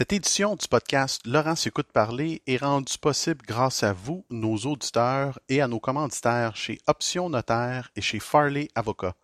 [0.00, 5.38] Cette édition du podcast Laurent s'écoute parler est rendue possible grâce à vous, nos auditeurs,
[5.50, 9.14] et à nos commanditaires chez Option Notaire et chez Farley Avocat.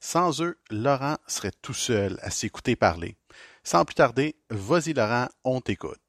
[0.00, 3.18] Sans eux, Laurent serait tout seul à s'écouter parler.
[3.62, 6.00] Sans plus tarder, vas-y Laurent, on t'écoute.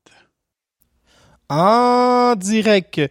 [1.50, 3.02] en direct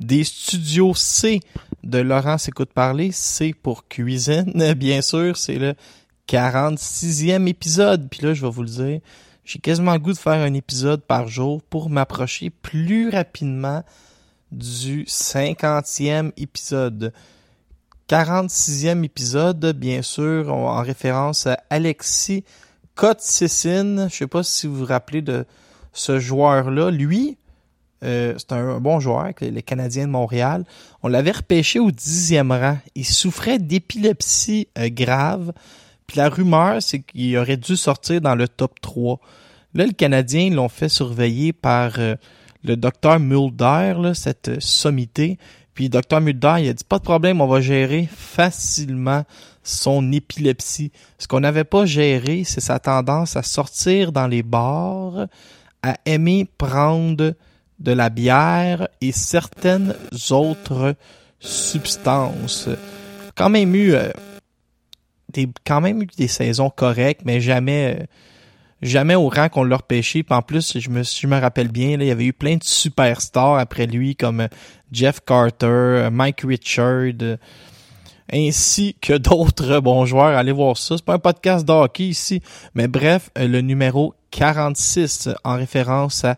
[0.00, 1.40] des studios C
[1.82, 3.12] de Laurent s'écoute parler.
[3.12, 5.36] C pour cuisine, bien sûr.
[5.36, 5.74] C'est le
[6.28, 8.08] 46e épisode.
[8.10, 9.00] Puis là, je vais vous le dire,
[9.44, 13.82] j'ai quasiment le goût de faire un épisode par jour pour m'approcher plus rapidement
[14.50, 17.12] du 50e épisode.
[18.08, 22.44] 46e épisode, bien sûr, en référence à Alexis
[22.94, 24.08] Kotsissin.
[24.08, 25.46] Je sais pas si vous vous rappelez de
[25.92, 26.90] ce joueur-là.
[26.90, 27.38] Lui,
[28.04, 30.64] euh, c'est un, bon joueur, les Canadiens de Montréal.
[31.02, 32.78] On l'avait repêché au dixième rang.
[32.94, 35.52] Il souffrait d'épilepsie euh, grave.
[36.14, 39.18] La rumeur, c'est qu'il aurait dû sortir dans le top 3.
[39.74, 42.16] Là, le Canadien l'ont fait surveiller par euh,
[42.62, 45.38] le docteur Mulder, cette euh, sommité.
[45.74, 49.24] Puis le docteur Mulder, il a dit pas de problème, on va gérer facilement
[49.62, 50.92] son épilepsie.
[51.18, 55.26] Ce qu'on n'avait pas géré, c'est sa tendance à sortir dans les bars,
[55.82, 57.34] à aimer prendre
[57.78, 59.94] de la bière et certaines
[60.30, 60.94] autres
[61.40, 62.68] substances.
[63.34, 64.10] Quand même eu euh,
[65.32, 68.04] des quand même eu des saisons correctes, mais jamais euh,
[68.82, 70.22] jamais au rang qu'on l'a repêché.
[70.22, 72.56] Puis en plus, je me je me rappelle bien, là, il y avait eu plein
[72.56, 74.48] de superstars après lui comme euh,
[74.90, 77.38] Jeff Carter, euh, Mike Richard,
[78.32, 80.36] ainsi que d'autres bons joueurs.
[80.36, 80.96] Allez voir ça.
[80.96, 82.42] C'est pas un podcast de hockey ici,
[82.74, 86.36] mais bref, le numéro 46 euh, en référence à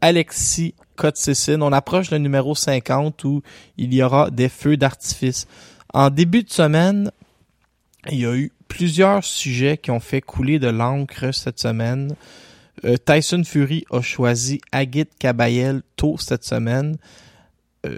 [0.00, 1.62] Alexis Kotsissin.
[1.62, 3.42] On approche le numéro 50 où
[3.78, 5.46] il y aura des feux d'artifice.
[5.92, 7.10] En début de semaine,
[8.10, 12.14] il y a eu plusieurs sujets qui ont fait couler de l'encre cette semaine.
[12.84, 16.96] Euh, Tyson Fury a choisi Agit Kabayel tôt cette semaine.
[17.86, 17.96] Euh,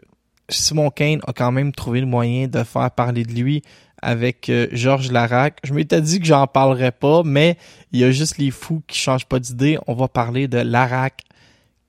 [0.49, 3.63] Simon Kane a quand même trouvé le moyen de faire parler de lui
[4.03, 5.59] avec euh, Georges Larac.
[5.65, 7.57] Je m'étais dit que j'en parlerais pas, mais
[7.93, 9.79] il y a juste les fous qui changent pas d'idée.
[9.87, 11.23] On va parler de Larac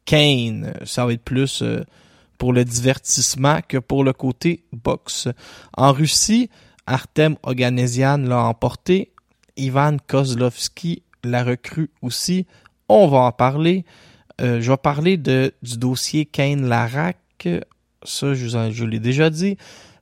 [0.06, 0.74] Kane.
[0.86, 1.64] Ça va être plus
[2.38, 5.28] pour le divertissement que pour le côté boxe.
[5.76, 6.50] En Russie,
[6.88, 9.12] Artem Oganesian l'a emporté.
[9.58, 12.46] Ivan Kozlovski l'a recrue aussi.
[12.90, 13.86] On va en parler.
[14.42, 17.48] Euh, je vais parler du dossier Kane Larac.
[18.04, 19.58] Ça, je l'ai déjà dit.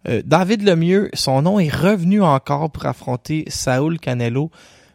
[0.08, 4.52] Euh, David Lemieux, son nom est revenu encore pour affronter Saul Canelo.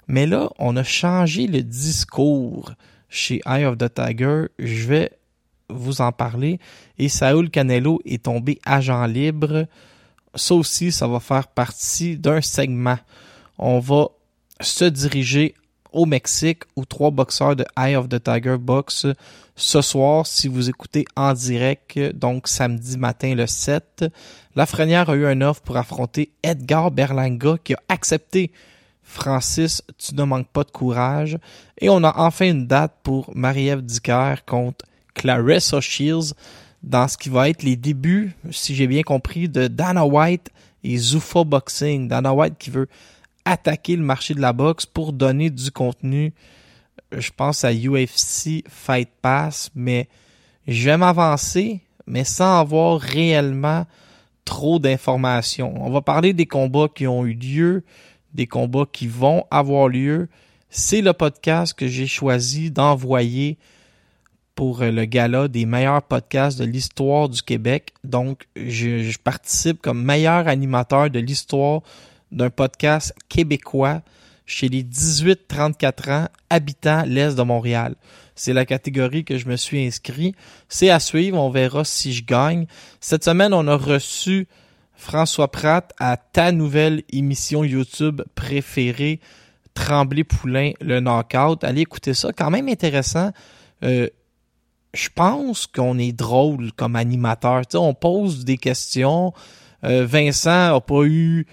[0.06, 2.72] Mais là, on a changé le discours
[3.08, 4.46] chez Eye of the Tiger.
[4.58, 5.10] Je vais
[5.68, 6.60] vous en parler.
[6.98, 9.66] Et Saul Canelo est tombé agent libre.
[10.34, 12.98] Ça aussi, ça va faire partie d'un segment.
[13.58, 14.08] On va
[14.60, 15.54] se diriger
[15.92, 19.06] au Mexique où trois boxeurs de Eye of the Tiger box
[19.56, 24.06] ce soir si vous écoutez en direct, donc samedi matin le 7.
[24.56, 28.52] Lafrenière a eu un offre pour affronter Edgar Berlanga qui a accepté
[29.02, 31.36] Francis, tu ne manques pas de courage.
[31.80, 36.34] Et on a enfin une date pour Marie-Ève Dicker contre Clarissa Shields
[36.82, 40.50] dans ce qui va être les débuts, si j'ai bien compris, de Dana White
[40.82, 42.08] et Zuffa Boxing.
[42.08, 42.88] Dana White qui veut
[43.44, 46.32] attaquer le marché de la boxe pour donner du contenu,
[47.12, 50.08] euh, je pense à UFC Fight Pass, mais
[50.66, 53.86] je vais m'avancer, mais sans avoir réellement
[54.44, 55.74] trop d'informations.
[55.84, 57.84] On va parler des combats qui ont eu lieu,
[58.34, 60.28] des combats qui vont avoir lieu.
[60.70, 63.58] C'est le podcast que j'ai choisi d'envoyer
[64.60, 67.94] pour euh, le gala des meilleurs podcasts de l'histoire du Québec.
[68.04, 71.80] Donc, je, participe comme meilleur animateur de l'histoire
[72.30, 74.02] d'un podcast québécois.
[74.44, 77.94] chez les 18-34 ans habitants l'Est de Montréal.
[78.34, 80.34] C'est la catégorie que je me suis inscrit.
[80.68, 82.66] C'est à suivre, on verra si je gagne.
[83.00, 84.46] Cette semaine, on a reçu
[84.92, 89.20] François Pratt à ta nouvelle émission YouTube préférée,
[89.72, 91.64] Tremblay Poulain, le knockout.
[91.64, 93.30] Allez écouter ça, quand même intéressant.
[93.82, 94.10] Euh,
[94.94, 97.62] je pense qu'on est drôle comme animateur.
[97.74, 99.32] On pose des questions.
[99.84, 101.46] Euh, Vincent a pas eu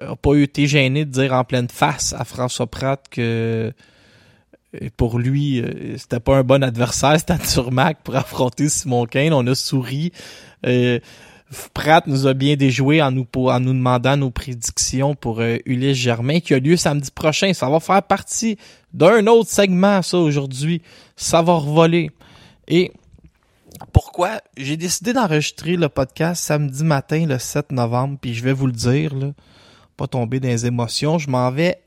[0.00, 3.72] a pas été gêné de dire en pleine face à François Pratt que
[4.74, 9.32] euh, pour lui, euh, c'était pas un bon adversaire, c'était Turmac pour affronter Simon Kane.
[9.32, 10.12] On a souri.
[11.74, 16.54] Pratt nous a bien déjoué en nous, en demandant nos prédictions pour Ulysse Germain qui
[16.54, 17.52] a lieu samedi prochain.
[17.52, 18.56] Ça va faire partie
[18.94, 20.80] d'un autre segment, ça, aujourd'hui.
[21.16, 22.12] Ça va revoler.
[22.70, 22.92] Et
[23.92, 24.40] pourquoi?
[24.56, 28.72] J'ai décidé d'enregistrer le podcast samedi matin, le 7 novembre, puis je vais vous le
[28.72, 29.32] dire, là,
[29.96, 31.18] pas tomber dans les émotions.
[31.18, 31.82] Je m'en vais,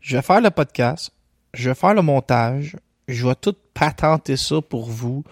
[0.00, 1.12] je vais faire le podcast,
[1.54, 2.76] je vais faire le montage,
[3.06, 5.22] je vais tout patenter ça pour vous.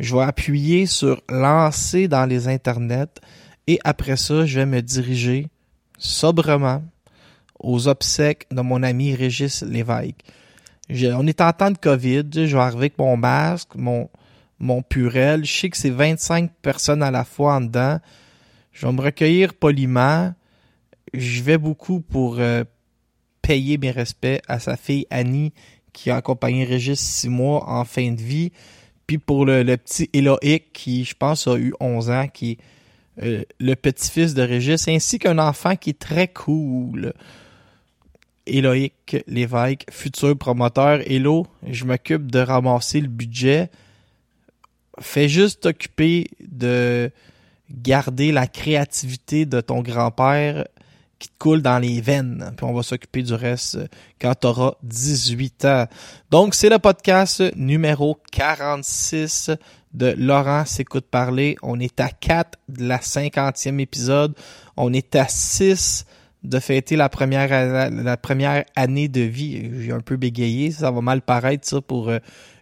[0.00, 3.20] Je vais appuyer sur lancer dans les internets
[3.68, 5.46] et après ça, je vais me diriger
[5.96, 6.82] sobrement
[7.60, 10.24] aux obsèques de mon ami Régis Lévesque.
[10.90, 14.08] On est en temps de COVID, je vais arriver avec mon masque, mon,
[14.60, 15.44] mon purel.
[15.44, 17.98] Je sais que c'est 25 personnes à la fois en dedans.
[18.72, 20.32] Je vais me recueillir poliment.
[21.12, 22.62] Je vais beaucoup pour euh,
[23.42, 25.52] payer mes respects à sa fille Annie
[25.92, 28.52] qui a accompagné Régis six mois en fin de vie.
[29.06, 32.58] Puis pour le, petit Éloïc qui, je pense, a eu 11 ans, qui est
[33.24, 37.12] euh, le petit-fils de Régis, ainsi qu'un enfant qui est très cool.
[38.46, 41.00] Éloïc Lévesque, futur promoteur.
[41.06, 43.70] Hello, je m'occupe de ramasser le budget.
[45.00, 47.10] Fais juste t'occuper de
[47.70, 50.66] garder la créativité de ton grand-père
[51.20, 52.52] qui te coule dans les veines.
[52.56, 53.86] Puis on va s'occuper du reste euh,
[54.20, 55.86] quand tu auras 18 ans.
[56.30, 59.50] Donc, c'est le podcast numéro 46
[59.92, 61.56] de Laurent s'écoute parler.
[61.62, 64.34] On est à 4 de la 50e épisode.
[64.76, 66.06] On est à 6
[66.42, 69.70] de fêter la première, la, la première année de vie.
[69.82, 72.10] J'ai un peu bégayé, ça va mal paraître ça pour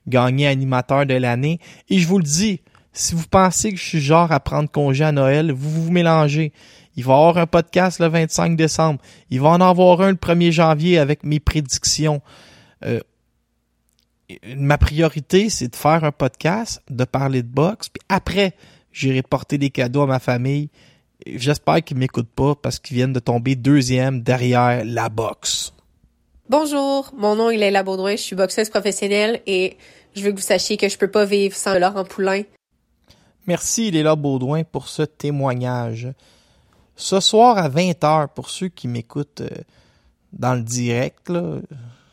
[0.08, 1.60] gagner animateur de l'année.
[1.88, 2.60] Et je vous le dis,
[2.93, 6.52] si vous pensez que je suis genre à prendre congé à Noël, vous vous mélangez.
[6.96, 9.00] Il va y avoir un podcast le 25 décembre.
[9.31, 12.20] Il va en avoir un le 1er janvier avec mes prédictions.
[12.84, 13.00] Euh,
[14.56, 18.54] ma priorité, c'est de faire un podcast, de parler de boxe, puis après,
[18.93, 20.70] j'irai porter des cadeaux à ma famille.
[21.26, 25.72] J'espère qu'ils m'écoutent pas parce qu'ils viennent de tomber deuxième derrière la boxe.
[26.50, 29.77] Bonjour, mon nom est Leila Baudouin, je suis boxeuse professionnelle et
[30.17, 32.41] je veux que vous sachiez que je peux pas vivre sans Laurent Poulain.
[33.47, 36.09] Merci Léla Baudouin pour ce témoignage.
[36.97, 39.50] Ce soir à 20h, pour ceux qui m'écoutent euh,
[40.33, 41.59] dans le direct, là,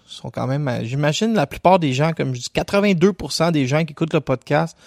[0.06, 3.94] sont quand même, j'imagine la plupart des gens, comme je dis, 82% des gens qui
[3.94, 4.78] écoutent le podcast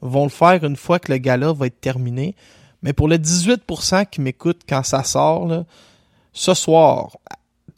[0.00, 2.34] vont le faire une fois que le gala va être terminé.
[2.82, 5.66] Mais pour le 18% qui m'écoutent quand ça sort, là,
[6.32, 7.18] ce soir,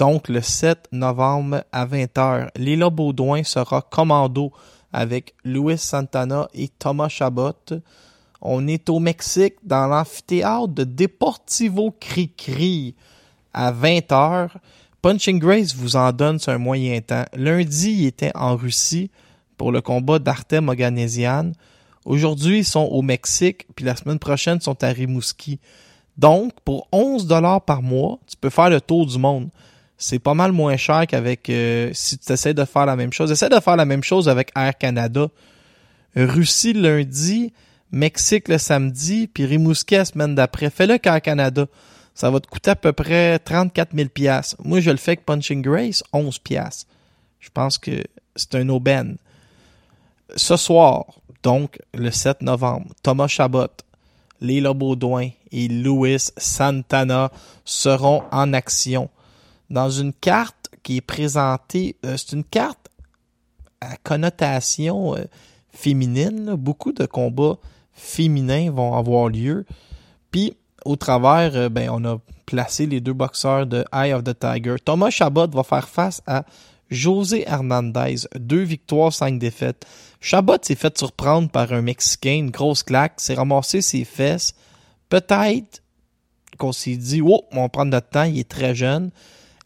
[0.00, 4.50] donc le 7 novembre à 20h, Léla Baudouin sera commando
[4.94, 7.52] avec Luis Santana et Thomas Chabot.
[8.40, 12.94] On est au Mexique dans l'amphithéâtre de Deportivo Cri-Cri
[13.52, 14.48] à 20h.
[15.02, 17.26] Punching Grace vous en donne un moyen temps.
[17.34, 19.10] Lundi, il était en Russie
[19.58, 21.52] pour le combat d'Artem Oganesian.
[22.06, 25.60] Aujourd'hui, ils sont au Mexique, puis la semaine prochaine, ils sont à Rimouski.
[26.16, 29.50] Donc, pour 11 dollars par mois, tu peux faire le tour du monde.
[30.02, 33.30] C'est pas mal moins cher qu'avec euh, si tu essaies de faire la même chose.
[33.30, 35.28] Essaie de faire la même chose avec Air Canada.
[36.16, 37.52] Russie lundi,
[37.92, 40.70] Mexique le samedi, puis Rimouski la semaine d'après.
[40.70, 41.66] Fais-le qu'Air Canada.
[42.14, 44.56] Ça va te coûter à peu près 34 000 piastres.
[44.64, 46.86] Moi, je le fais avec Punching Grace, 11 piastres.
[47.38, 48.02] Je pense que
[48.34, 49.18] c'est un aubaine.
[50.34, 51.04] Ce soir,
[51.42, 53.68] donc le 7 novembre, Thomas Chabot,
[54.40, 57.30] Léla Baudouin et Louis Santana
[57.66, 59.10] seront en action
[59.70, 61.96] dans une carte qui est présentée.
[62.04, 62.88] euh, c'est une carte
[63.80, 65.24] à connotation euh,
[65.70, 66.54] féminine.
[66.54, 67.58] Beaucoup de combats
[67.92, 69.64] féminins vont avoir lieu.
[70.30, 74.38] Puis, au travers, euh, ben, on a placé les deux boxeurs de Eye of the
[74.38, 74.76] Tiger.
[74.84, 76.44] Thomas Chabot va faire face à
[76.90, 78.26] José Hernandez.
[78.34, 79.86] Deux victoires, cinq défaites.
[80.20, 84.54] Chabot s'est fait surprendre par un Mexicain, une grosse claque, s'est ramassé ses fesses.
[85.08, 85.82] Peut-être
[86.58, 89.10] qu'on s'est dit, oh, on va prendre notre temps, il est très jeune.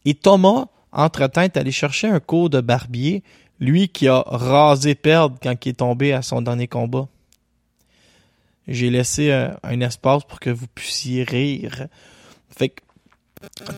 [0.05, 3.23] Et Thomas, entre-temps, est allé chercher un cours de barbier,
[3.59, 7.07] lui qui a rasé perdre quand il est tombé à son dernier combat.
[8.67, 11.87] J'ai laissé euh, un espace pour que vous puissiez rire.
[12.49, 12.81] Fait que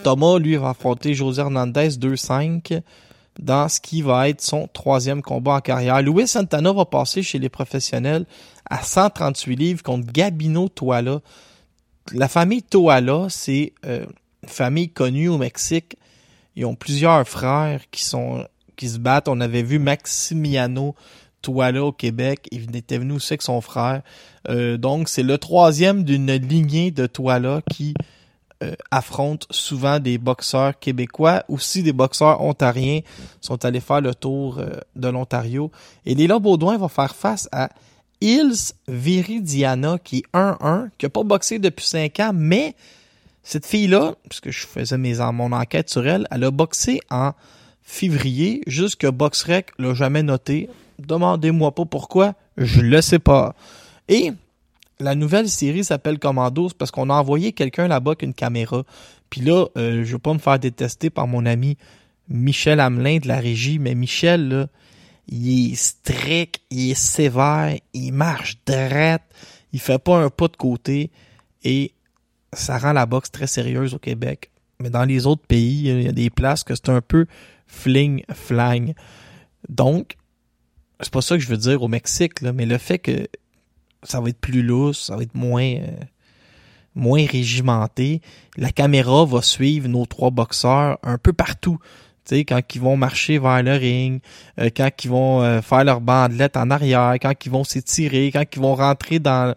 [0.03, 2.81] Thomas, lui, va affronter José Hernandez 2-5
[3.39, 6.01] dans ce qui va être son troisième combat en carrière.
[6.01, 8.25] Luis Santana va passer chez les professionnels
[8.69, 11.21] à 138 livres contre Gabino Toala.
[12.13, 14.05] La famille Toala, c'est euh,
[14.43, 15.97] une famille connue au Mexique.
[16.57, 18.45] Ils ont plusieurs frères qui sont
[18.75, 19.27] qui se battent.
[19.27, 20.95] On avait vu Maximiano
[21.43, 22.47] Toala au Québec.
[22.51, 24.01] Il était venu aussi avec son frère.
[24.49, 27.93] Euh, donc, c'est le troisième d'une lignée de Toala qui
[28.63, 33.01] euh, affrontent souvent des boxeurs québécois, aussi des boxeurs ontariens
[33.39, 35.71] sont allés faire le tour euh, de l'Ontario.
[36.07, 37.69] Et Léla Baudouin va faire face à
[38.19, 42.73] Hills Viridiana, qui est 1-1, qui a pas boxé depuis 5 ans, mais
[43.47, 47.31] cette fille-là, puisque je faisais mes, mon enquête sur elle, elle a boxé en
[47.81, 50.69] février, jusque BoxRec l'a jamais noté.
[50.99, 53.55] Demandez-moi pas pourquoi, je le sais pas.
[54.09, 54.33] Et
[54.99, 58.83] la nouvelle série s'appelle Commandos parce qu'on a envoyé quelqu'un là-bas avec une caméra.
[59.29, 61.77] Puis là, euh, je veux pas me faire détester par mon ami
[62.27, 64.67] Michel Hamelin de la régie, mais Michel, là,
[65.29, 69.19] il est strict, il est sévère, il marche droit,
[69.71, 71.11] il fait pas un pas de côté
[71.63, 71.93] et
[72.53, 74.51] ça rend la boxe très sérieuse au Québec.
[74.79, 77.25] Mais dans les autres pays, il y a des places que c'est un peu
[77.67, 78.93] fling-flang.
[79.69, 80.17] Donc,
[81.01, 83.27] c'est pas ça que je veux dire au Mexique, mais le fait que
[84.03, 85.87] ça va être plus lousse, ça va être moins euh,
[86.95, 88.21] moins régimenté.
[88.57, 91.77] La caméra va suivre nos trois boxeurs un peu partout.
[92.25, 94.21] Tu sais, quand ils vont marcher vers le ring,
[94.59, 98.43] euh, quand ils vont euh, faire leur bandelette en arrière, quand ils vont s'étirer, quand
[98.53, 99.55] ils vont rentrer dans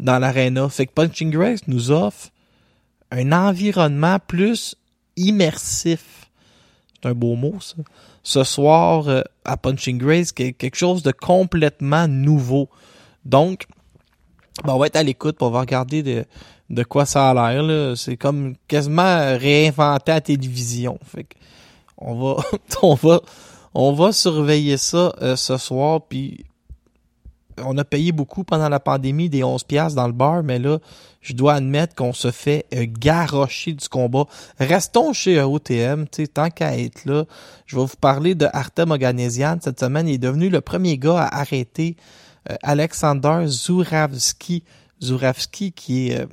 [0.00, 0.68] dans l'aréna.
[0.68, 2.30] Fait que Punching Grace nous offre
[3.10, 4.76] un environnement plus
[5.16, 6.30] immersif.
[6.94, 7.76] C'est un beau mot, ça.
[8.22, 12.68] Ce soir, à Punching Grace, quelque chose de complètement nouveau.
[13.24, 13.66] Donc,
[14.64, 16.02] ben, on va être à l'écoute pour va regarder
[16.68, 17.96] de, quoi ça a l'air.
[17.96, 20.98] C'est comme quasiment réinventer la télévision.
[21.04, 21.34] Fait que
[21.96, 22.42] on va,
[22.82, 23.20] on va,
[23.74, 26.02] on va surveiller ça euh, ce soir.
[26.08, 26.44] Puis
[27.64, 30.78] on a payé beaucoup pendant la pandémie des 11 pièces dans le bar, mais là,
[31.20, 34.24] je dois admettre qu'on se fait euh, garrocher du combat.
[34.58, 37.24] Restons chez OTM, tant qu'à être là.
[37.66, 39.58] Je vais vous parler de Artem Oganesian.
[39.60, 41.96] Cette semaine, il est devenu le premier gars à arrêter
[42.50, 44.64] euh, Alexander Zuravski,
[45.02, 46.26] Zuravski qui est euh,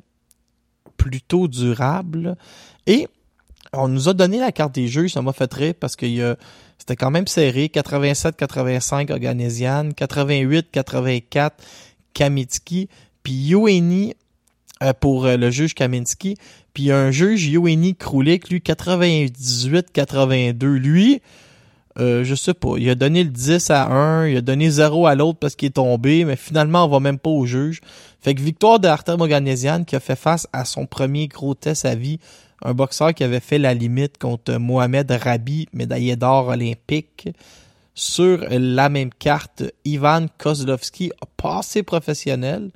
[0.96, 2.38] plutôt durable.
[2.86, 3.08] Et
[3.74, 6.06] on nous a donné la carte des jeux, ça m'a fait rire parce que
[6.78, 7.70] c'était quand même serré.
[7.74, 11.52] 87-85 Oganesian, 88-84
[12.14, 12.88] Kaminski,
[13.24, 14.14] puis Yoeni
[14.84, 16.38] euh, pour le juge Kaminski,
[16.74, 20.66] puis un juge Yoeni Kroulik, lui 98-82.
[20.66, 21.22] Lui,
[22.00, 25.08] euh, je sais pas, il a donné le 10 à un, il a donné 0
[25.08, 27.82] à l'autre parce qu'il est tombé, mais finalement, on va même pas au juge.
[28.22, 31.86] Fait que victoire de Artem Oganesian qui a fait face à son premier gros test
[31.86, 32.20] à vie,
[32.64, 37.30] un boxeur qui avait fait la limite contre Mohamed Rabi, médaillé d'or olympique.
[37.94, 42.72] Sur la même carte, Ivan Kozlovski a passé professionnel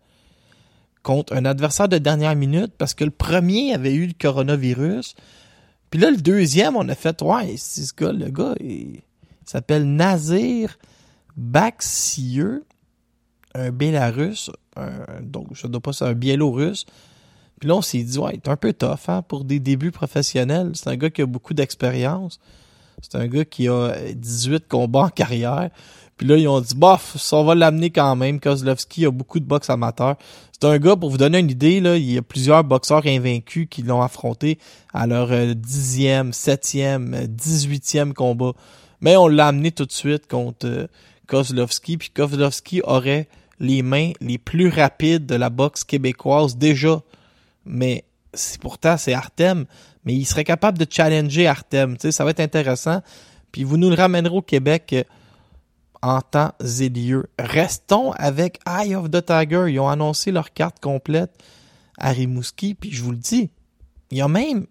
[1.03, 5.15] contre un adversaire de dernière minute parce que le premier avait eu le coronavirus.
[5.89, 9.01] Puis là, le deuxième, on a fait, ouais, c'est ce gars, le gars, il,
[9.45, 10.77] s'appelle Nazir
[11.35, 12.65] Baxieux,
[13.53, 14.49] un Bélarus,
[15.21, 16.85] donc je ne dois pas, c'est un Biélorusse.
[17.61, 19.91] Puis là, on s'est dit, ouais, il est un peu tough hein, pour des débuts
[19.91, 20.71] professionnels.
[20.73, 22.39] C'est un gars qui a beaucoup d'expérience.
[23.03, 25.69] C'est un gars qui a 18 combats en carrière.
[26.17, 28.39] Puis là, ils ont dit, bof, ça on va l'amener quand même.
[28.39, 30.15] Kozlovski a beaucoup de boxe amateur.
[30.51, 33.67] C'est un gars, pour vous donner une idée, là, il y a plusieurs boxeurs invaincus
[33.69, 34.57] qui l'ont affronté
[34.91, 38.53] à leur euh, dixième, septième, dix-huitième combat.
[39.01, 40.87] Mais on l'a amené tout de suite contre euh,
[41.27, 43.27] Kozlovski, puis Kozlovski aurait
[43.59, 47.03] les mains les plus rapides de la boxe québécoise déjà.
[47.65, 49.65] Mais c'est pourtant c'est Artem,
[50.05, 51.97] mais il serait capable de challenger Artem.
[51.97, 53.01] Tu ça va être intéressant.
[53.51, 55.03] Puis vous nous le ramènerez au Québec euh,
[56.01, 57.29] en temps et lieu.
[57.37, 59.65] Restons avec Eye of the Tiger.
[59.67, 61.31] Ils ont annoncé leur carte complète
[61.97, 62.73] à Rimouski.
[62.73, 63.49] Puis je vous le dis,
[64.09, 64.65] il y a même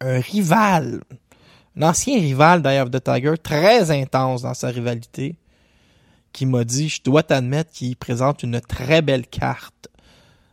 [0.00, 1.00] un rival
[1.76, 5.36] un ancien rival d'Eye of the Tiger, très intense dans sa rivalité,
[6.32, 9.88] qui m'a dit, je dois t'admettre qu'il présente une très belle carte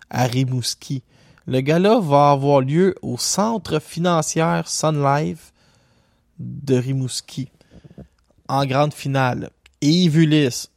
[0.10, 1.04] à Rimouski.
[1.50, 5.54] Le gala va avoir lieu au centre financier Sun Life
[6.38, 7.50] de Rimouski.
[8.50, 9.50] En grande finale,
[9.80, 10.70] Yves Ulysse.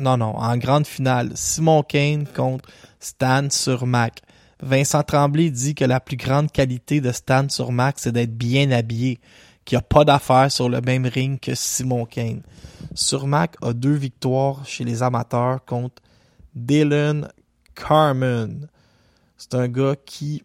[0.00, 4.22] Non, non, en grande finale, Simon Kane contre Stan Surmac.
[4.60, 9.20] Vincent Tremblay dit que la plus grande qualité de Stan Surmac, c'est d'être bien habillé
[9.64, 12.42] qui a pas d'affaires sur le même ring que Simon Kane.
[12.92, 16.02] Surmac a deux victoires chez les amateurs contre
[16.56, 17.28] Dylan
[17.76, 18.66] Carmen.
[19.38, 20.42] C'est un gars qui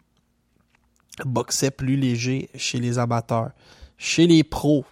[1.26, 3.50] boxait plus léger chez les amateurs.
[3.98, 4.84] Chez les pros,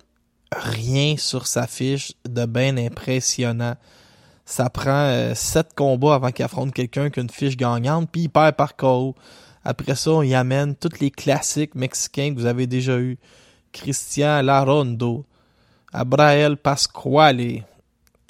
[0.53, 3.77] rien sur sa fiche de bien impressionnant.
[4.45, 8.23] Ça prend euh, sept combats avant qu'il affronte quelqu'un qui a une fiche gagnante, puis
[8.23, 9.15] il perd par KO.
[9.65, 13.19] Après ça, on y amène tous les classiques mexicains que vous avez déjà eus.
[13.73, 15.25] Christian Larondo,
[15.93, 17.63] Abrael Pasquale.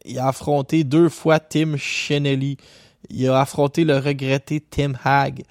[0.04, 2.58] Il a affronté deux fois Tim Chenelly.
[3.08, 5.44] Il a affronté le regretté Tim Hag.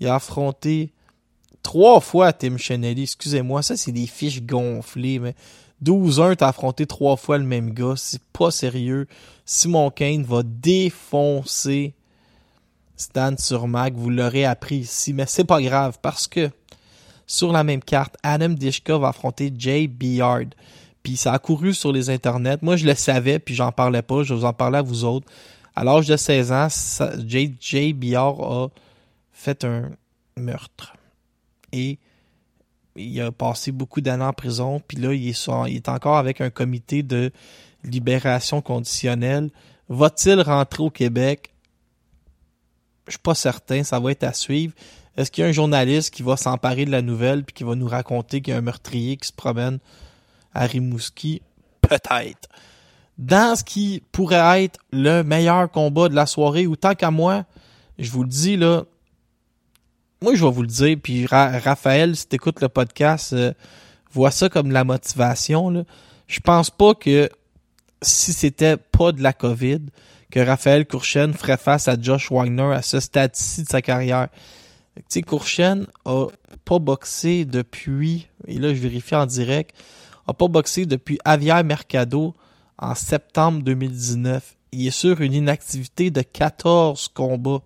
[0.00, 0.92] Il a affronté
[1.62, 3.02] trois fois Tim Chenelly.
[3.02, 5.34] Excusez-moi, ça c'est des fiches gonflées, mais
[5.84, 7.94] 12-1, t'as affronté trois fois le même gars.
[7.96, 9.06] C'est pas sérieux.
[9.44, 11.94] Simon Kane va défoncer
[12.96, 13.94] Stan sur Mac.
[13.94, 16.50] Vous l'aurez appris ici, mais c'est pas grave parce que
[17.26, 20.54] sur la même carte, Adam Dishka va affronter Jay Beard.
[21.02, 22.58] Puis ça a couru sur les internets.
[22.62, 24.22] Moi, je le savais, puis j'en parlais pas.
[24.22, 25.26] Je vous en parlais à vous autres.
[25.74, 26.68] À l'âge de 16 ans,
[27.26, 28.68] Jay, Jay a
[29.36, 29.90] fait un
[30.36, 30.96] meurtre.
[31.70, 31.98] Et
[32.96, 37.02] il a passé beaucoup d'années en prison, puis là, il est, encore avec un comité
[37.02, 37.30] de
[37.84, 39.50] libération conditionnelle.
[39.90, 41.54] Va-t-il rentrer au Québec?
[43.06, 44.72] Je suis pas certain, ça va être à suivre.
[45.16, 47.74] Est-ce qu'il y a un journaliste qui va s'emparer de la nouvelle puis qui va
[47.74, 49.78] nous raconter qu'il y a un meurtrier qui se promène
[50.54, 51.42] à Rimouski?
[51.82, 52.48] Peut-être.
[53.18, 57.44] Dans ce qui pourrait être le meilleur combat de la soirée, ou tant qu'à moi,
[57.98, 58.84] je vous le dis là,
[60.22, 63.52] moi je vais vous le dire, puis Raphaël, si t'écoutes le podcast, euh,
[64.12, 65.70] vois ça comme la motivation.
[65.70, 65.84] Là.
[66.26, 67.28] Je pense pas que
[68.02, 69.80] si c'était pas de la COVID,
[70.30, 74.28] que Raphaël Courchen ferait face à Josh Wagner à ce stade-ci de sa carrière.
[74.96, 76.26] Tu sais, Courchen a
[76.64, 79.76] pas boxé depuis, et là je vérifie en direct,
[80.26, 82.34] a pas boxé depuis Javier Mercado
[82.78, 84.56] en septembre 2019.
[84.72, 87.62] Il est sur une inactivité de 14 combats.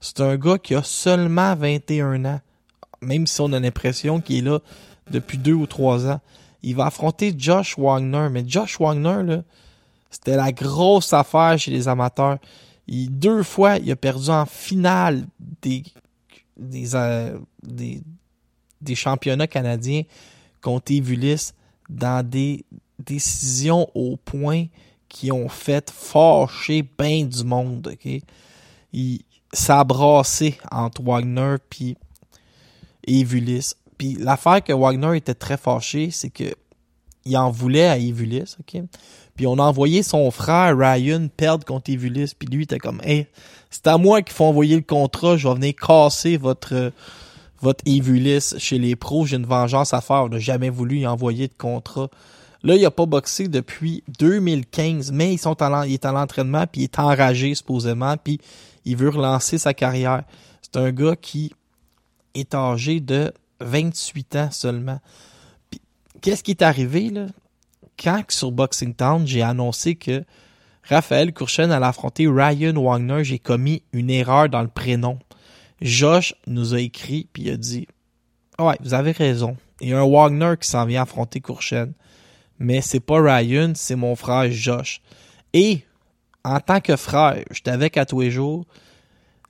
[0.00, 2.40] C'est un gars qui a seulement 21 ans,
[3.00, 4.60] même si on a l'impression qu'il est là
[5.10, 6.20] depuis deux ou trois ans.
[6.62, 9.42] Il va affronter Josh Wagner, mais Josh Wagner, là,
[10.10, 12.38] c'était la grosse affaire chez les amateurs.
[12.86, 15.26] Il, deux fois, il a perdu en finale
[15.62, 15.82] des,
[16.56, 18.02] des, euh, des,
[18.80, 20.02] des, championnats canadiens
[20.62, 21.52] contre Evulis
[21.88, 22.64] dans des
[22.98, 24.66] décisions au point
[25.08, 27.88] qui ont fait fâcher bien du monde.
[27.92, 28.22] ok?
[28.92, 29.20] Il,
[29.52, 31.96] ça a brassé entre Wagner puis
[33.06, 33.72] Evulis.
[33.96, 36.54] Puis l'affaire que Wagner était très fâché, c'est que
[37.24, 38.82] il en voulait à Evulis, ok?
[39.36, 43.26] Puis on a envoyé son frère Ryan perdre contre Evulis, puis lui était comme Hey,
[43.70, 46.92] c'est à moi qu'il faut envoyer le contrat, je vais venir casser votre
[47.60, 50.24] votre Evulis chez les pros, j'ai une vengeance à faire.
[50.24, 52.08] On n'a jamais voulu y envoyer de contrat.
[52.62, 55.56] Là, il a pas boxé depuis 2015, mais ils sont
[55.86, 58.40] il est en l'entraînement, puis il est enragé supposément, puis
[58.88, 60.24] il veut relancer sa carrière.
[60.62, 61.52] C'est un gars qui
[62.34, 64.98] est âgé de 28 ans seulement.
[66.22, 67.26] Qu'est-ce qui est arrivé là?
[68.02, 70.24] Quand sur Boxing Town, j'ai annoncé que
[70.84, 75.18] Raphaël Courchen allait affronter Ryan Wagner, j'ai commis une erreur dans le prénom.
[75.82, 77.88] Josh nous a écrit puis a dit
[78.58, 79.56] Ouais, vous avez raison.
[79.80, 81.92] Il y a un Wagner qui s'en vient affronter Courchen.
[82.58, 85.02] Mais c'est pas Ryan, c'est mon frère Josh.
[85.52, 85.82] Et
[86.44, 88.64] en tant que frère, j'étais avec à tous les jours.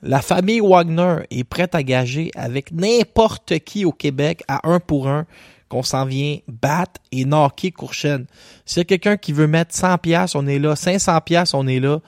[0.02, 5.08] La famille Wagner est prête à gager avec n'importe qui au Québec à un pour
[5.08, 5.26] un
[5.68, 8.26] qu'on s'en vient battre et knocker Courchen.
[8.64, 10.76] S'il y a quelqu'un qui veut mettre 100 pièces, on est là.
[10.76, 12.00] 500 pièces, on est là.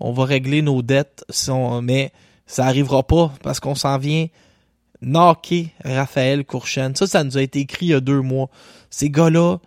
[0.00, 1.24] On va régler nos dettes,
[1.82, 2.12] mais
[2.46, 4.26] ça arrivera pas parce qu'on s'en vient
[5.00, 6.96] knocker Raphaël Courchen.
[6.96, 8.48] Ça, ça nous a été écrit il y a deux mois.
[8.90, 9.58] Ces gars-là,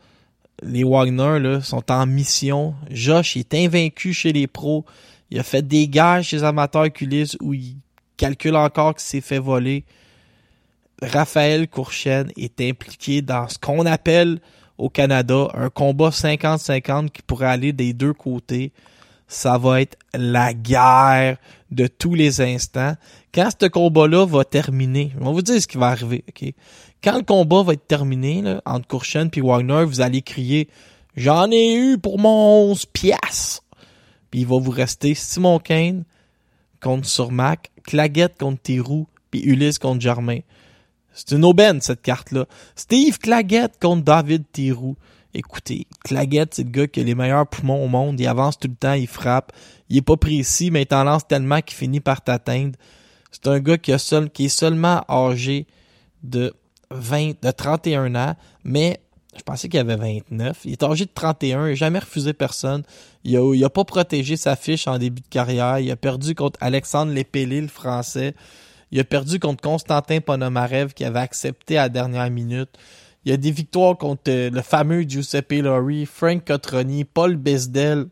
[0.63, 2.75] les Wagner, là, sont en mission.
[2.89, 4.85] Josh est invaincu chez les pros.
[5.29, 7.77] Il a fait des guerres chez les amateurs culisses où il
[8.15, 9.83] calcule encore qu'il s'est fait voler.
[11.01, 14.39] Raphaël Courchen est impliqué dans ce qu'on appelle
[14.77, 18.71] au Canada un combat 50-50 qui pourrait aller des deux côtés.
[19.27, 21.37] Ça va être la guerre
[21.69, 22.95] de tous les instants.
[23.33, 26.23] Quand ce combat-là va terminer, on va vous dire ce qui va arriver.
[26.29, 26.53] ok?
[27.03, 30.67] Quand le combat va être terminé là, entre Courchen et Wagner, vous allez crier
[31.15, 33.63] «J'en ai eu pour mon 11 piastres!»
[34.31, 36.03] Puis il va vous rester Simon Kane
[36.81, 40.39] contre Surmac, Claguette contre Théroux, puis Ulysse contre Germain.
[41.13, 42.45] C'est une aubaine, cette carte-là.
[42.75, 44.97] Steve Claguette contre David Tirou.
[45.33, 48.19] Écoutez, Claguette, c'est le gars qui a les meilleurs poumons au monde.
[48.19, 49.51] Il avance tout le temps, il frappe.
[49.89, 52.77] Il est pas précis, mais il t'en lance tellement qu'il finit par t'atteindre.
[53.31, 55.65] C'est un gars qui, a seul, qui est seulement âgé
[56.23, 56.53] de
[56.91, 58.99] 20, de 31 ans, mais
[59.37, 60.61] je pensais qu'il avait 29.
[60.65, 62.83] Il est âgé de 31, il n'a jamais refusé personne.
[63.23, 65.79] Il a, il a pas protégé sa fiche en début de carrière.
[65.79, 68.35] Il a perdu contre Alexandre Lépélé, le français.
[68.91, 72.69] Il a perdu contre Constantin Ponomarev qui avait accepté à la dernière minute.
[73.25, 78.05] Il a des victoires contre euh, le fameux Giuseppe Laurie, Frank Cotroni, Paul Besdel,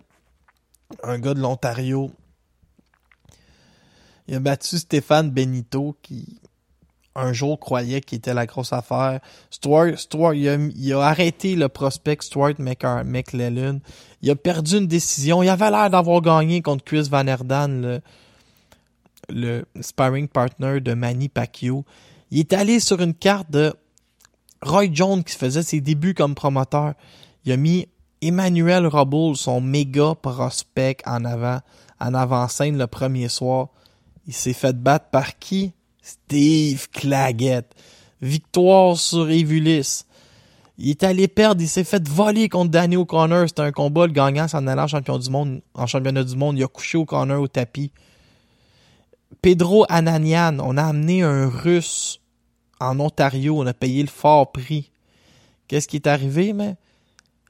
[1.03, 2.11] un gars de l'Ontario.
[4.27, 6.41] Il a battu Stéphane Benito qui
[7.15, 9.19] un jour croyait qu'il était la grosse affaire.
[9.49, 13.80] Stuart, Stuart il, a, arrêté le prospect Stuart McClellan.
[14.21, 15.41] Il a perdu une décision.
[15.41, 18.01] Il avait l'air d'avoir gagné contre Chris Van Erdan, le,
[19.30, 21.86] le sparring partner de Manny Pacquiao.
[22.32, 23.73] Il est allé sur une carte de
[24.62, 26.93] Roy Jones qui faisait ses débuts comme promoteur.
[27.45, 27.88] Il a mis
[28.21, 31.60] Emmanuel Robles, son méga prospect en avant,
[31.99, 33.69] en avant-scène le premier soir.
[34.28, 35.73] Il s'est fait battre par qui?
[36.05, 37.65] Steve Claggett.
[38.21, 40.05] Victoire sur Evulis.
[40.77, 43.47] Il est allé perdre, il s'est fait voler contre Danny O'Connor.
[43.47, 46.59] C'était un combat, le gagnant s'en allant en champion du monde, en championnat du monde.
[46.59, 47.91] Il a couché O'Connor au tapis.
[49.41, 52.21] Pedro Ananian, on a amené un russe
[52.79, 54.91] en Ontario, on a payé le fort prix.
[55.67, 56.75] Qu'est-ce qui est arrivé, mais?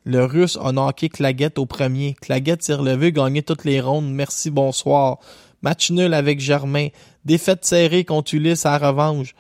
[0.06, 2.14] Le russe a knocké Claggett au premier.
[2.22, 4.10] Claggett s'est relevé, gagné toutes les rondes.
[4.10, 5.20] Merci, bonsoir.
[5.66, 6.90] Match nul avec Germain.
[7.26, 9.34] Défaite serrée contre Ulysse à revanche.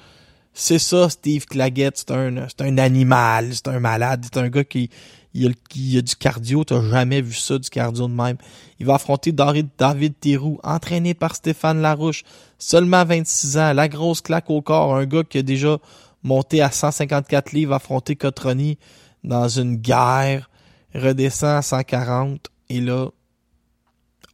[0.56, 1.96] C'est ça, Steve Claggett.
[1.96, 3.54] C'est un, animal.
[3.54, 4.26] C'est un malade.
[4.26, 4.90] C'est un gars qui,
[5.36, 6.64] a, du cardio.
[6.64, 8.38] T'as jamais vu ça, du cardio de même.
[8.80, 12.24] Il va affronter David, David Thérou, entraîné par Stéphane Larouche.
[12.58, 13.74] Seulement 26 ans.
[13.74, 14.96] La grosse claque au corps.
[14.96, 15.78] Un gars qui a déjà
[16.24, 18.80] monté à 154 livres, affronté Cotroni
[19.24, 20.50] dans une guerre.
[20.96, 22.50] Redescend à 140.
[22.70, 23.10] Et là,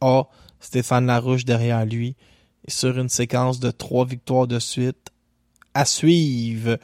[0.00, 0.22] a
[0.62, 2.16] Stéphane Larouche derrière lui.
[2.68, 5.10] Sur une séquence de trois victoires de suite
[5.74, 6.78] à suivre.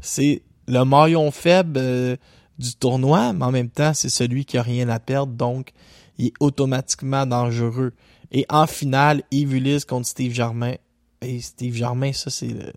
[0.00, 2.16] C'est le maillon faible euh,
[2.58, 5.72] du tournoi, mais en même temps, c'est celui qui a rien à perdre, donc
[6.18, 7.92] il est automatiquement dangereux.
[8.32, 10.74] Et en finale, Yves Ulysse contre Steve Germain.
[11.22, 12.72] Et Steve Germain, ça, c'est le.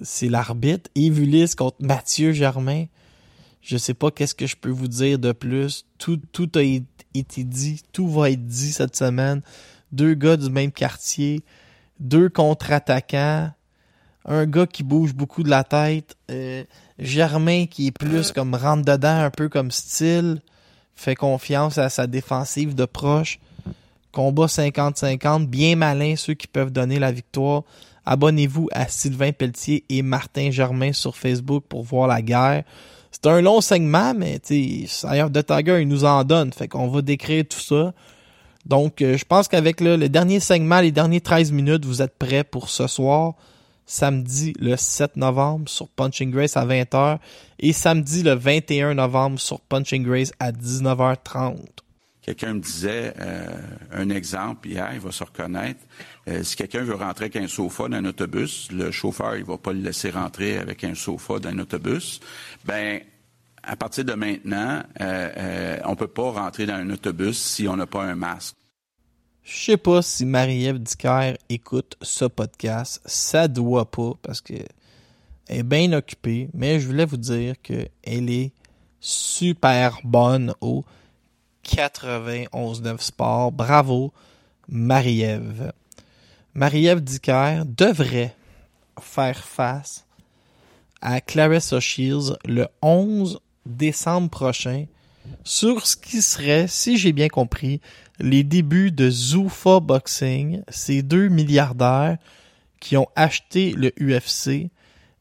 [0.00, 0.88] C'est l'arbitre.
[0.94, 2.86] Yves Ulysse contre Mathieu Germain.
[3.60, 5.84] Je sais pas qu'est-ce que je peux vous dire de plus.
[5.98, 7.82] Tout, tout a été dit.
[7.92, 9.42] Tout va être dit cette semaine.
[9.92, 11.42] Deux gars du même quartier.
[11.98, 13.50] Deux contre-attaquants.
[14.24, 16.16] Un gars qui bouge beaucoup de la tête.
[16.30, 16.64] Euh,
[16.98, 20.40] Germain qui est plus comme rentre dedans, un peu comme style.
[20.94, 23.38] Fait confiance à sa défensive de proche.
[24.12, 25.46] Combat 50-50.
[25.46, 27.62] Bien malin ceux qui peuvent donner la victoire.
[28.06, 32.64] Abonnez-vous à Sylvain Pelletier et Martin Germain sur Facebook pour voir la guerre.
[33.22, 36.52] C'est un long segment, mais tu Eye de Tiger, il nous en donne.
[36.52, 37.92] Fait qu'on va décrire tout ça.
[38.64, 42.16] Donc, euh, je pense qu'avec le, le dernier segment, les derniers 13 minutes, vous êtes
[42.16, 43.34] prêts pour ce soir.
[43.84, 47.18] Samedi le 7 novembre sur Punching Grace à 20h
[47.58, 51.56] et samedi le 21 novembre sur Punching Grace à 19h30.
[52.22, 53.46] Quelqu'un me disait euh,
[53.92, 55.80] un exemple hier, il va se reconnaître.
[56.28, 59.58] Euh, si quelqu'un veut rentrer avec un sofa dans un autobus, le chauffeur il va
[59.58, 62.20] pas le laisser rentrer avec un sofa dans un autobus.
[62.64, 63.00] Ben
[63.70, 67.76] à partir de maintenant, euh, euh, on peut pas rentrer dans un autobus si on
[67.76, 68.56] n'a pas un masque.
[69.44, 73.00] Je sais pas si Marie-Ève Dicker écoute ce podcast.
[73.04, 74.54] Ça doit pas parce que
[75.46, 78.50] elle est bien occupée, mais je voulais vous dire que elle est
[78.98, 80.84] super bonne au
[81.64, 83.52] 91.9 Sport.
[83.52, 84.12] Bravo,
[84.66, 85.72] Marie-Ève.
[86.54, 88.34] Marie-Ève Dicker devrait
[89.00, 90.06] faire face
[91.00, 94.86] à Clarissa Shields le 11 décembre prochain
[95.44, 97.80] sur ce qui serait, si j'ai bien compris,
[98.18, 102.18] les débuts de Zuffa Boxing, ces deux milliardaires
[102.80, 104.70] qui ont acheté le UFC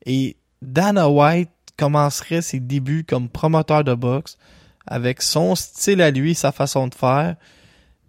[0.06, 4.38] et Dana White commencerait ses débuts comme promoteur de boxe
[4.86, 7.36] avec son style à lui, sa façon de faire.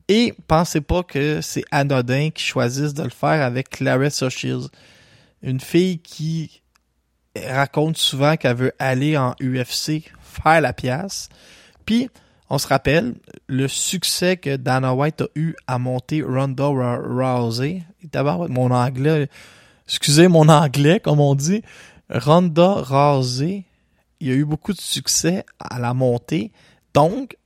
[0.08, 4.68] Et pensez pas que c'est anodin qu'ils choisissent de le faire avec Clarissa Shields,
[5.42, 6.62] une fille qui
[7.36, 11.28] raconte souvent qu'elle veut aller en UFC faire la pièce.
[11.84, 12.08] Puis,
[12.48, 13.14] on se rappelle
[13.46, 17.82] le succès que Dana White a eu à monter Ronda Rou- Rousey.
[18.12, 19.28] D'abord, mon anglais,
[19.86, 21.62] excusez mon anglais, comme on dit.
[22.08, 23.64] Ronda Rousey,
[24.18, 26.52] il a eu beaucoup de succès à la montée.
[26.92, 27.36] Donc,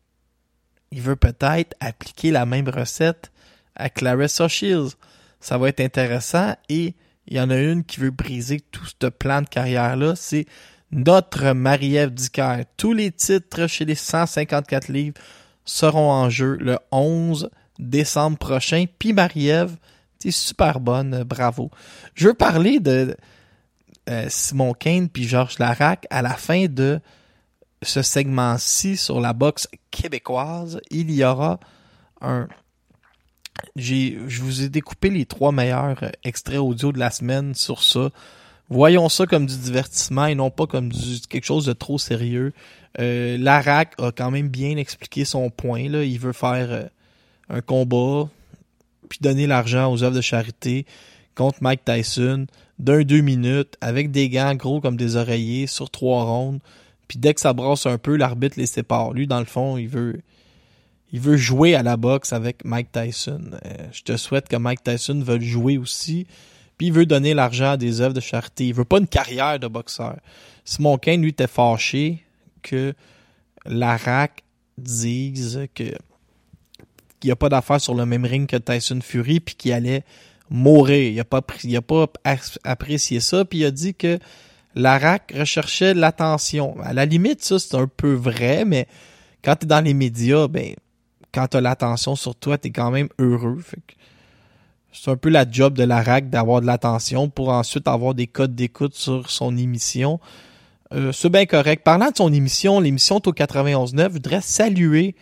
[0.90, 3.30] il veut peut-être appliquer la même recette
[3.74, 4.94] à Clarissa Shields.
[5.40, 6.94] Ça va être intéressant et
[7.26, 10.46] il y en a une qui veut briser tout ce plan de carrière-là, c'est
[10.94, 12.64] notre Marie-Ève Dicker.
[12.76, 15.20] Tous les titres chez les 154 livres
[15.64, 18.84] seront en jeu le 11 décembre prochain.
[18.98, 19.76] Puis Marie-Ève,
[20.20, 21.70] t'es super bonne, bravo.
[22.14, 23.16] Je veux parler de
[24.08, 27.00] euh, Simon Kane puis Georges Larac à la fin de
[27.82, 30.80] ce segment-ci sur la boxe québécoise.
[30.90, 31.58] Il y aura
[32.20, 32.46] un
[33.76, 38.10] je vous ai découpé les trois meilleurs euh, extraits audio de la semaine sur ça.
[38.70, 40.90] Voyons ça comme du divertissement et non pas comme
[41.28, 42.52] quelque chose de trop sérieux.
[42.98, 45.88] Euh, Larac a quand même bien expliqué son point.
[45.88, 46.04] Là.
[46.04, 46.84] Il veut faire euh,
[47.50, 48.28] un combat
[49.08, 50.86] puis donner l'argent aux œuvres de charité
[51.34, 52.46] contre Mike Tyson
[52.78, 56.60] d'un deux minutes avec des gants gros comme des oreillers sur trois rondes.
[57.06, 59.12] Puis dès que ça brasse un peu, l'arbitre les sépare.
[59.12, 60.20] Lui, dans le fond, il veut
[61.12, 63.50] il veut jouer à la boxe avec Mike Tyson.
[63.52, 66.26] Euh, je te souhaite que Mike Tyson veuille jouer aussi.
[66.76, 68.66] Puis il veut donner l'argent à des œuvres de charité.
[68.66, 70.16] Il veut pas une carrière de boxeur.
[70.64, 72.24] Simon Kane, lui, était fâché
[72.62, 72.94] que
[73.66, 74.42] Larac
[74.78, 75.84] dise que
[77.20, 80.04] qu'il n'y a pas d'affaire sur le même ring que Tyson Fury puis qu'il allait
[80.50, 81.12] mourir.
[81.12, 82.06] Il a pas il a pas
[82.64, 84.18] apprécié ça puis il a dit que
[84.74, 86.76] Larac recherchait l'attention.
[86.82, 88.88] À la limite ça c'est un peu vrai mais
[89.42, 90.74] quand tu es dans les médias ben
[91.34, 93.60] quand tu as l'attention sur toi, tu es quand même heureux.
[94.94, 98.54] C'est un peu la job de Larac d'avoir de l'attention pour ensuite avoir des codes
[98.54, 100.20] d'écoute sur son émission.
[100.92, 101.82] Euh, c'est bien correct.
[101.82, 105.16] Parlant de son émission, l'émission est au 91.9, je voudrais saluer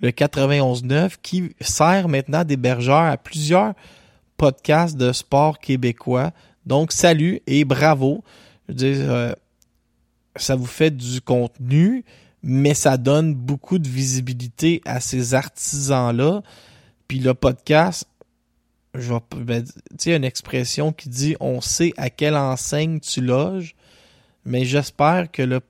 [0.00, 3.74] le 91.9 qui sert maintenant d'hébergeur à plusieurs
[4.38, 6.30] podcasts de sport québécois.
[6.64, 8.24] Donc, salut et bravo.
[8.68, 9.32] Je veux dire, euh,
[10.36, 12.04] ça vous fait du contenu,
[12.42, 16.42] mais ça donne beaucoup de visibilité à ces artisans-là.
[17.06, 18.06] Puis le podcast,
[18.94, 23.74] je ben, tu sais, une expression qui dit on sait à quelle enseigne tu loges,
[24.44, 25.60] mais j'espère que le,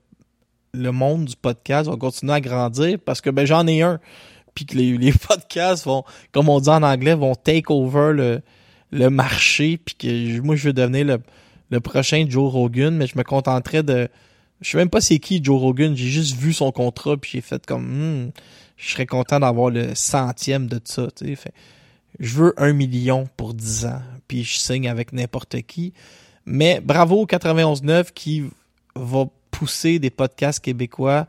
[0.73, 3.99] le monde du podcast va continuer à grandir parce que ben j'en ai un.
[4.53, 8.41] Puis que les, les podcasts vont, comme on dit en anglais, vont take over le,
[8.91, 9.77] le marché.
[9.77, 11.21] Puis que moi, je veux devenir le,
[11.69, 14.09] le prochain Joe Rogan, mais je me contenterai de
[14.61, 17.41] je sais même pas c'est qui Joe Rogan, j'ai juste vu son contrat puis j'ai
[17.41, 18.31] fait comme hmm,
[18.77, 21.35] je serais content d'avoir le centième de ça, tu sais.
[21.35, 21.53] Fait,
[22.19, 25.93] je veux un million pour 10 ans, puis je signe avec n'importe qui.
[26.45, 28.43] Mais bravo au 91.9 qui
[28.95, 31.27] va pousser des podcasts québécois.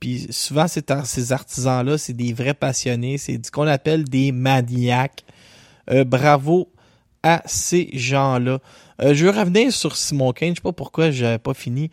[0.00, 5.24] Puis souvent, ces artisans-là, c'est des vrais passionnés, c'est ce qu'on appelle des maniaques.
[5.90, 6.68] Euh, bravo
[7.22, 8.60] à ces gens-là.
[9.00, 11.90] Euh, je veux revenir sur Simon Kane, je sais pas pourquoi j'avais pas fini.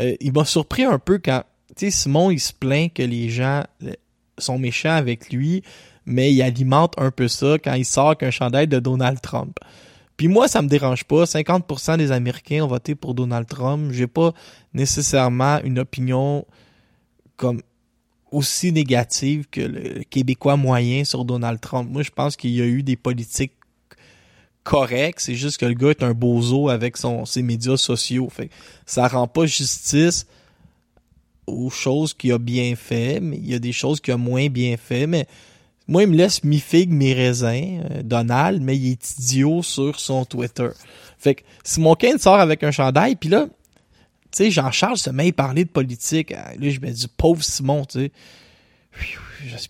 [0.00, 1.44] Euh, il m'a surpris un peu quand,
[1.76, 3.62] tu sais, Simon, il se plaint que les gens
[4.38, 5.62] sont méchants avec lui,
[6.06, 9.58] mais il alimente un peu ça quand il sort qu'un chandail de Donald Trump.
[10.16, 11.24] Puis moi, ça me dérange pas.
[11.24, 13.92] 50% des Américains ont voté pour Donald Trump.
[13.92, 14.32] J'ai pas
[14.72, 16.46] nécessairement une opinion
[17.36, 17.60] comme
[18.30, 21.90] aussi négative que le Québécois moyen sur Donald Trump.
[21.90, 23.52] Moi, je pense qu'il y a eu des politiques
[24.66, 28.28] correct, c'est juste que le gars est un bozo avec ses médias sociaux.
[28.28, 28.50] Fait
[28.84, 30.26] ça rend pas justice
[31.46, 34.48] aux choses qu'il a bien fait, mais il y a des choses qu'il a moins
[34.48, 35.28] bien fait, mais
[35.88, 40.68] moi, il me laisse mi-figue, mi-raisin, euh, Donald, mais il est idiot sur son Twitter.
[41.18, 45.10] Fait que si mon Kane sort avec un chandail, puis là, tu sais, Jean-Charles se
[45.10, 46.30] met à parler de politique.
[46.30, 48.12] Là, je me dis, pauvre Simon, tu sais.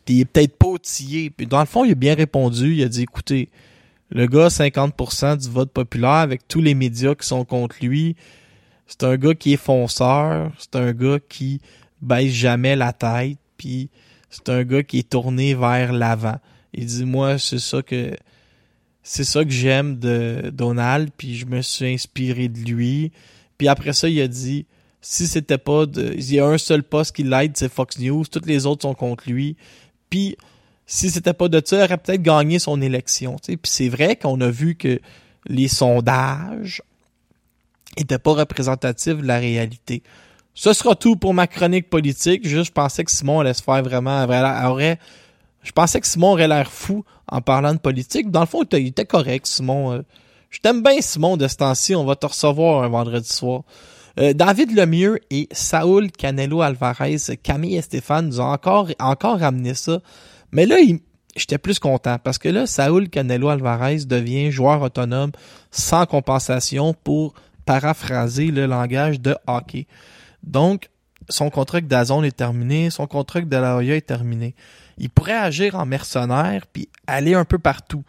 [0.09, 1.31] Il est peut-être pas outillé.
[1.31, 2.75] Puis dans le fond, il a bien répondu.
[2.75, 3.51] Il a dit, écoutez,
[4.11, 8.17] le gars, 50% du vote populaire avec tous les médias qui sont contre lui.
[8.87, 10.51] C'est un gars qui est fonceur.
[10.59, 11.61] C'est un gars qui
[12.01, 13.39] baisse jamais la tête.
[13.57, 13.91] Puis
[14.37, 16.38] c'est un gars qui est tourné vers l'avant.
[16.75, 18.14] Il dit, moi, c'est ça que,
[19.03, 21.11] c'est ça que j'aime de Donald.
[21.16, 23.12] Puis je me suis inspiré de lui.
[23.57, 24.66] Puis après ça, il a dit,
[25.01, 28.25] si c'était pas de, il y a un seul poste qui l'aide, c'est Fox News.
[28.31, 29.57] Toutes les autres sont contre lui.
[30.11, 30.37] Puis
[30.85, 33.37] si c'était pas de ça, il aurait peut-être gagné son élection.
[33.42, 35.01] Puis c'est vrai qu'on a vu que
[35.46, 36.83] les sondages
[37.96, 40.03] étaient pas représentatifs de la réalité.
[40.57, 42.49] Ce sera tout pour ma chronique politique.
[42.49, 44.25] Juste, je pensais que Simon allait se faire vraiment...
[44.25, 44.99] Aurait,
[45.62, 48.31] je pensais que Simon aurait l'air fou en parlant de politique.
[48.31, 49.92] Dans le fond, il était correct, Simon.
[49.92, 50.03] Euh.
[50.49, 51.95] Je t'aime bien, Simon, de ce temps-ci.
[51.95, 53.64] On va te recevoir un vendredi soir.
[54.19, 59.75] Euh, David Lemieux et Saul Canelo Alvarez, Camille et Stéphane nous ont encore, encore ramené
[59.75, 60.01] ça.
[60.53, 60.77] Mais là,
[61.37, 65.33] j'étais plus content parce que là, Saúl Canelo Alvarez devient joueur autonome
[65.71, 67.35] sans compensation pour
[67.66, 69.87] paraphraser le langage de hockey.
[70.47, 70.89] Donc,
[71.29, 74.55] son contrat avec Dazon est terminé, son contrat avec Delahoya est terminé.
[74.99, 78.05] Il pourrait agir en mercenaire puis aller un peu partout.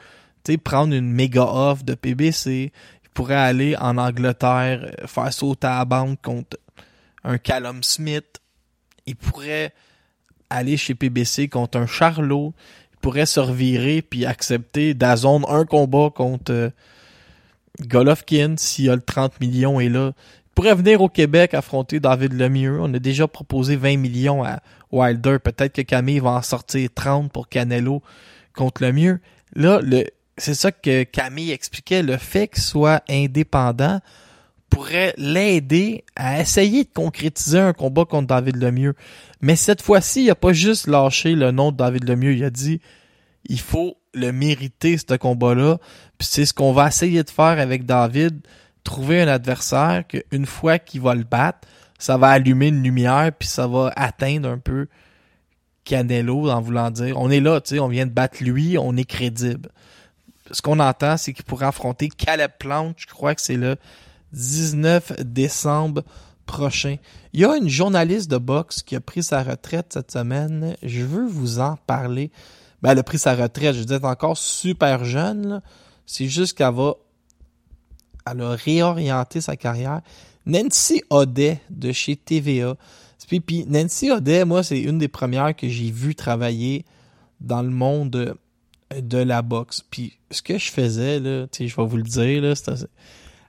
[0.46, 2.72] Sais, prendre une méga off de PBC.
[3.04, 6.58] Il pourrait aller en Angleterre, euh, faire sauter à la banque contre
[7.26, 8.40] un Callum Smith.
[9.06, 9.74] Il pourrait
[10.50, 12.54] aller chez PBC contre un Charlot.
[12.94, 16.70] Il pourrait se revirer puis accepter Dazone un combat contre euh,
[17.82, 20.14] Golovkin s'il a le 30 millions et là.
[20.58, 22.80] Pourrait venir au Québec affronter David Lemieux.
[22.82, 24.60] On a déjà proposé 20 millions à
[24.92, 25.38] Wilder.
[25.38, 28.02] Peut-être que Camille va en sortir 30 pour Canelo
[28.56, 29.20] contre Lemieux.
[29.54, 29.82] Là,
[30.36, 34.00] c'est ça que Camille expliquait, le fait qu'il soit indépendant
[34.72, 38.96] pourrait l'aider à essayer de concrétiser un combat contre David Lemieux.
[39.42, 42.50] Mais cette fois-ci, il a pas juste lâché le nom de David Lemieux, il a
[42.50, 42.82] dit
[43.46, 45.78] il faut le mériter ce combat-là.
[46.18, 48.42] Puis c'est ce qu'on va essayer de faire avec David,
[48.88, 51.68] trouver un adversaire qu'une fois qu'il va le battre,
[52.00, 54.88] ça va allumer une lumière puis ça va atteindre un peu
[55.84, 58.96] Canelo en voulant dire on est là, tu sais, on vient de battre lui, on
[58.96, 59.70] est crédible.
[60.52, 63.76] Ce qu'on entend, c'est qu'il pourrait affronter Caleb Plant, je crois que c'est le
[64.32, 66.04] 19 décembre
[66.46, 66.96] prochain.
[67.34, 70.78] Il y a une journaliste de boxe qui a pris sa retraite cette semaine.
[70.82, 72.32] Je veux vous en parler.
[72.82, 73.76] Ben, elle a pris sa retraite.
[73.76, 75.62] Je veux dire, encore super jeune.
[76.06, 76.94] C'est juste qu'elle va...
[78.30, 80.02] Elle a réorienté sa carrière.
[80.46, 82.76] Nancy Audet de chez TVA.
[83.28, 86.86] Puis, puis Nancy Audet, moi, c'est une des premières que j'ai vu travailler
[87.42, 88.38] dans le monde
[88.96, 89.84] de, la boxe.
[89.92, 92.54] Puis ce que je faisais, là, je vais vous le dire, là,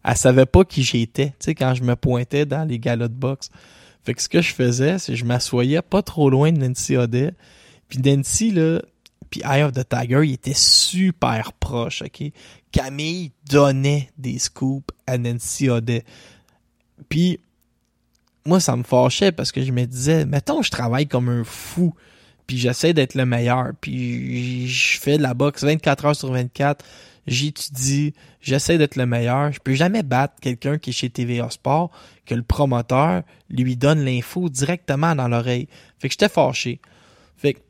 [0.05, 3.51] elle savait pas qui j'étais, quand je me pointais dans les galas de boxe.
[4.03, 6.97] Fait que ce que je faisais, c'est que je m'assoyais pas trop loin de Nancy
[6.97, 7.33] Audet.
[7.89, 8.83] Puis Nancy, là,
[9.31, 12.31] puis Eye of the Tiger, il était super proche, OK?
[12.73, 16.05] Camille donnait des scoops à Nancy Audet.
[17.09, 17.41] Puis
[18.47, 21.95] moi, ça me fâchait parce que je me disais, mettons, je travaille comme un fou,
[22.47, 26.85] puis j'essaie d'être le meilleur, puis je fais de la boxe 24 heures sur 24,
[27.27, 29.53] j'étudie, j'essaie d'être le meilleur.
[29.53, 31.91] Je peux jamais battre quelqu'un qui est chez TVA Sport,
[32.25, 35.69] que le promoteur lui donne l'info directement dans l'oreille.
[35.99, 36.81] Fait que j'étais fâché.
[37.37, 37.61] Fait que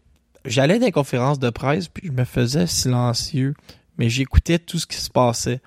[0.49, 3.55] j'allais dans les conférences de presse, puis je me faisais silencieux,
[3.97, 5.61] mais j'écoutais tout ce qui se passait.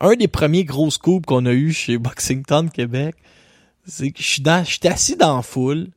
[0.00, 3.16] Un des premiers gros scoops qu'on a eu chez Boxington Québec,
[3.86, 5.88] c'est que je suis dans, assis dans la foule,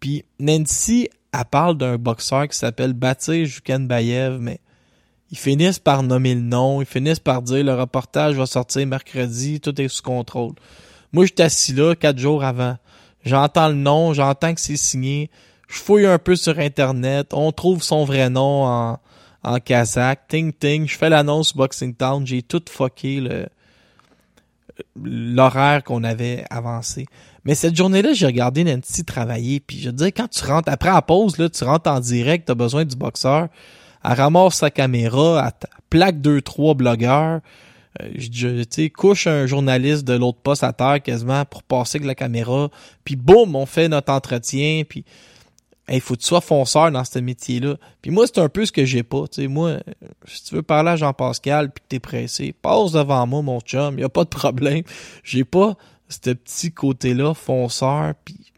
[0.00, 4.60] puis Nancy, elle parle d'un boxeur qui s'appelle Batir Jukenbayev, mais
[5.30, 9.60] ils finissent par nommer le nom, ils finissent par dire le reportage va sortir mercredi,
[9.60, 10.52] tout est sous contrôle.
[11.12, 12.76] Moi, j'étais assis là quatre jours avant.
[13.24, 15.30] J'entends le nom, j'entends que c'est signé.
[15.68, 18.98] Je fouille un peu sur Internet, on trouve son vrai nom en,
[19.42, 23.46] en kazakh, ting ting, je fais l'annonce Boxing Town, j'ai tout fucké le
[25.02, 27.06] l'horaire qu'on avait avancé.
[27.44, 31.00] Mais cette journée-là, j'ai regardé Nancy travailler, puis je dire, quand tu rentres, après la
[31.00, 33.48] pause, là, tu rentres en direct, t'as besoin du boxeur,
[34.04, 37.40] elle ramasse sa caméra, elle plaque deux, trois blogueurs,
[38.02, 42.14] euh, je- couche un journaliste de l'autre poste à terre quasiment pour passer avec la
[42.14, 42.68] caméra,
[43.04, 45.04] puis boum, on fait notre entretien, puis
[45.88, 47.76] il faut que tu sois fonceur dans ce métier-là.
[48.02, 49.24] Puis moi, c'est un peu ce que j'ai pas.
[49.30, 49.78] Sais, moi,
[50.26, 53.98] si tu veux parler à Jean-Pascal puis que t'es pressé, passe devant moi, mon chum,
[53.98, 54.82] y a pas de problème.
[55.22, 55.76] J'ai pas
[56.08, 58.52] ce petit côté-là fonceur, puis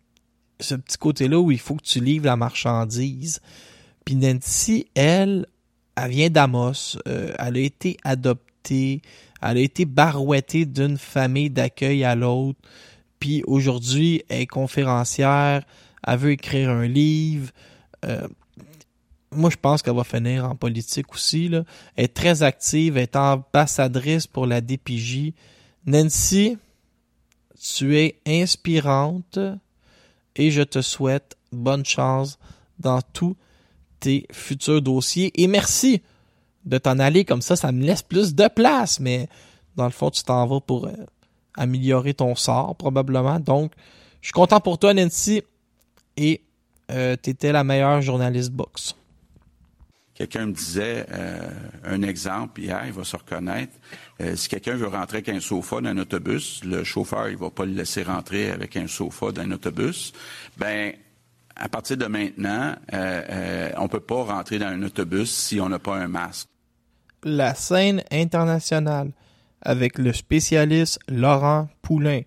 [0.60, 3.40] ce petit côté-là où il faut que tu livres la marchandise.
[4.04, 5.46] Puis Nancy, elle,
[5.96, 6.96] elle vient d'Amos.
[7.06, 9.02] Euh, elle a été adoptée.
[9.42, 12.58] Elle a été barouettée d'une famille d'accueil à l'autre.
[13.20, 15.62] Puis aujourd'hui, elle est conférencière.
[16.08, 17.50] Elle veut écrire un livre.
[18.04, 18.26] Euh,
[19.30, 21.50] moi, je pense qu'elle va finir en politique aussi.
[21.52, 21.64] Elle
[21.96, 22.96] est très active.
[22.96, 25.32] Elle est ambassadrice pour la DPJ.
[25.86, 26.56] Nancy,
[27.60, 29.38] tu es inspirante
[30.36, 32.38] et je te souhaite bonne chance
[32.78, 33.36] dans tous
[34.00, 35.32] tes futurs dossiers.
[35.40, 36.00] Et merci
[36.64, 37.56] de t'en aller comme ça.
[37.56, 39.00] Ça me laisse plus de place.
[39.00, 39.28] Mais
[39.76, 40.92] dans le fond, tu t'en vas pour euh,
[41.54, 43.40] améliorer ton sort probablement.
[43.40, 43.72] Donc,
[44.20, 45.42] je suis content pour toi, Nancy.
[46.18, 46.42] Et
[46.90, 48.96] euh, tu étais la meilleure journaliste boxe.
[50.14, 51.48] Quelqu'un me disait euh,
[51.84, 53.72] un exemple hier, il va se reconnaître.
[54.20, 57.50] Euh, si quelqu'un veut rentrer avec un sofa dans un autobus, le chauffeur il va
[57.50, 60.12] pas le laisser rentrer avec un sofa dans un autobus.
[60.56, 60.92] Ben
[61.54, 62.74] à partir de maintenant,
[63.78, 66.48] on peut pas rentrer dans un autobus si on n'a pas un masque.
[67.24, 69.10] La scène internationale
[69.62, 72.20] avec le spécialiste Laurent Poulain.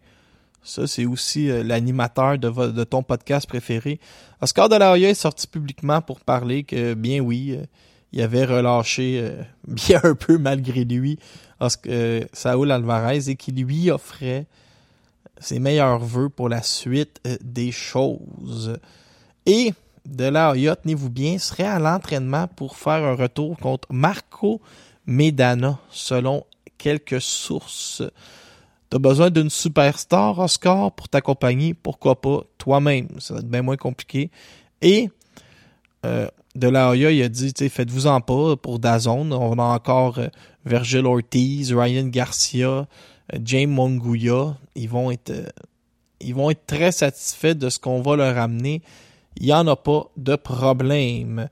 [0.63, 3.99] Ça, c'est aussi euh, l'animateur de, ton podcast préféré.
[4.41, 7.65] Oscar de la Hoya est sorti publiquement pour parler que, bien oui, euh,
[8.11, 11.17] il avait relâché, euh, bien un peu malgré lui,
[11.59, 14.45] Osc- Saúl Alvarez et qui lui offrait
[15.39, 18.77] ses meilleurs vœux pour la suite des choses.
[19.47, 19.73] Et
[20.05, 24.61] de la Hoya, tenez-vous bien, serait à l'entraînement pour faire un retour contre Marco
[25.07, 26.45] Medana, selon
[26.77, 28.03] quelques sources.
[28.91, 31.73] T'as besoin d'une superstar, Oscar, pour t'accompagner.
[31.73, 33.07] Pourquoi pas toi-même?
[33.19, 34.29] Ça va être bien moins compliqué.
[34.81, 35.09] Et
[36.05, 39.31] euh, De La Hoya, il a dit, tu sais, faites-vous-en pas pour Dazone.
[39.31, 40.27] On a encore euh,
[40.65, 42.85] Virgil Ortiz, Ryan Garcia, euh,
[43.45, 44.57] James Monguia.
[44.75, 45.53] Ils vont être,
[46.19, 48.81] ils vont être très satisfaits de ce qu'on va leur amener.
[49.37, 51.47] Il n'y en a pas de problème.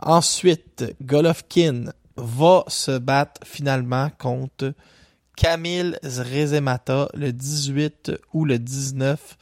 [0.00, 4.74] Ensuite, Golovkin va se battre finalement contre
[5.38, 9.38] Camille Rezemata le 18 ou le 19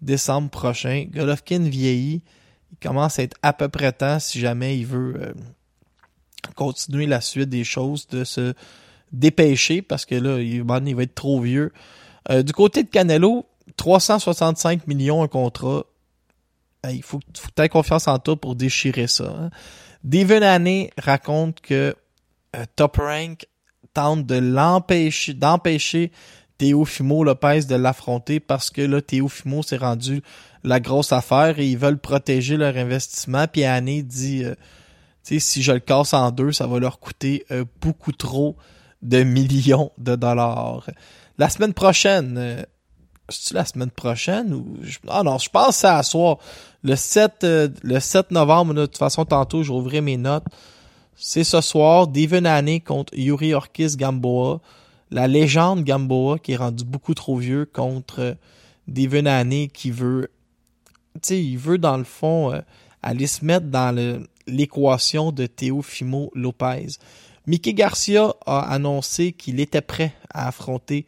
[0.00, 1.06] décembre prochain.
[1.10, 2.22] Golovkin vieillit.
[2.70, 5.32] Il commence à être à peu près temps si jamais il veut euh,
[6.54, 8.54] continuer la suite des choses de se
[9.10, 11.72] dépêcher parce que là, il, va être trop vieux.
[12.30, 13.44] Euh, du côté de Canelo,
[13.76, 15.82] 365 millions un contrat.
[16.88, 19.34] Il faut, faut que confiance en toi pour déchirer ça.
[19.36, 19.50] Hein.
[20.04, 20.60] Devin
[20.96, 21.96] raconte que
[22.54, 23.48] euh, Top Rank
[23.94, 26.12] tente de l'empêcher, d'empêcher
[26.58, 30.22] Teofimo Lopez de l'affronter parce que là, Teofimo s'est rendu
[30.62, 33.46] la grosse affaire et ils veulent protéger leur investissement.
[33.50, 34.54] Puis Haney dit, euh,
[35.22, 38.56] si je le casse en deux, ça va leur coûter euh, beaucoup trop
[39.02, 40.88] de millions de dollars.
[41.38, 42.62] La semaine prochaine, euh,
[43.28, 44.78] c'est la semaine prochaine ou
[45.08, 46.38] ah non, je pense que c'est à soir.
[46.82, 50.44] Le 7 euh, le 7 novembre, de toute façon tantôt je rouvrirai mes notes.
[51.16, 54.60] C'est ce soir Devin contre Yuri Orkis Gamboa,
[55.10, 58.34] la légende Gamboa qui est rendu beaucoup trop vieux contre euh,
[58.88, 60.30] Devin qui veut
[61.14, 62.60] tu sais, il veut dans le fond euh,
[63.02, 63.94] aller se mettre dans
[64.46, 66.88] l'équation de Teofimo Lopez.
[67.46, 71.06] Mickey Garcia a annoncé qu'il était prêt à affronter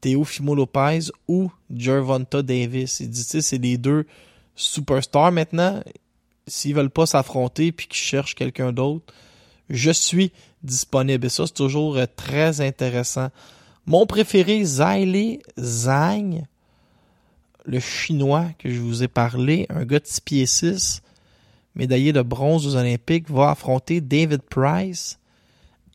[0.00, 3.00] Teofimo Lopez ou Gervonta Davis.
[3.00, 4.06] Il dit, tu sais, c'est les deux
[4.54, 5.82] superstars maintenant.
[6.46, 9.12] S'ils veulent pas s'affronter puis qu'ils cherchent quelqu'un d'autre,
[9.72, 11.26] je suis disponible.
[11.26, 13.30] Et ça, c'est toujours euh, très intéressant.
[13.86, 16.44] Mon préféré, Zhaile Zhang,
[17.64, 21.02] le chinois que je vous ai parlé, un gars de 6 pieds 6,
[21.74, 25.18] médaillé de bronze aux Olympiques, va affronter David Price.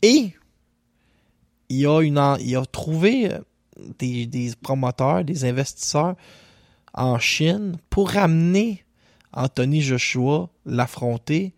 [0.02, 0.34] Et
[1.68, 3.38] il a, une, il a trouvé euh,
[3.98, 6.16] des, des promoteurs, des investisseurs
[6.94, 8.84] en Chine pour ramener
[9.32, 11.54] Anthony Joshua l'affronter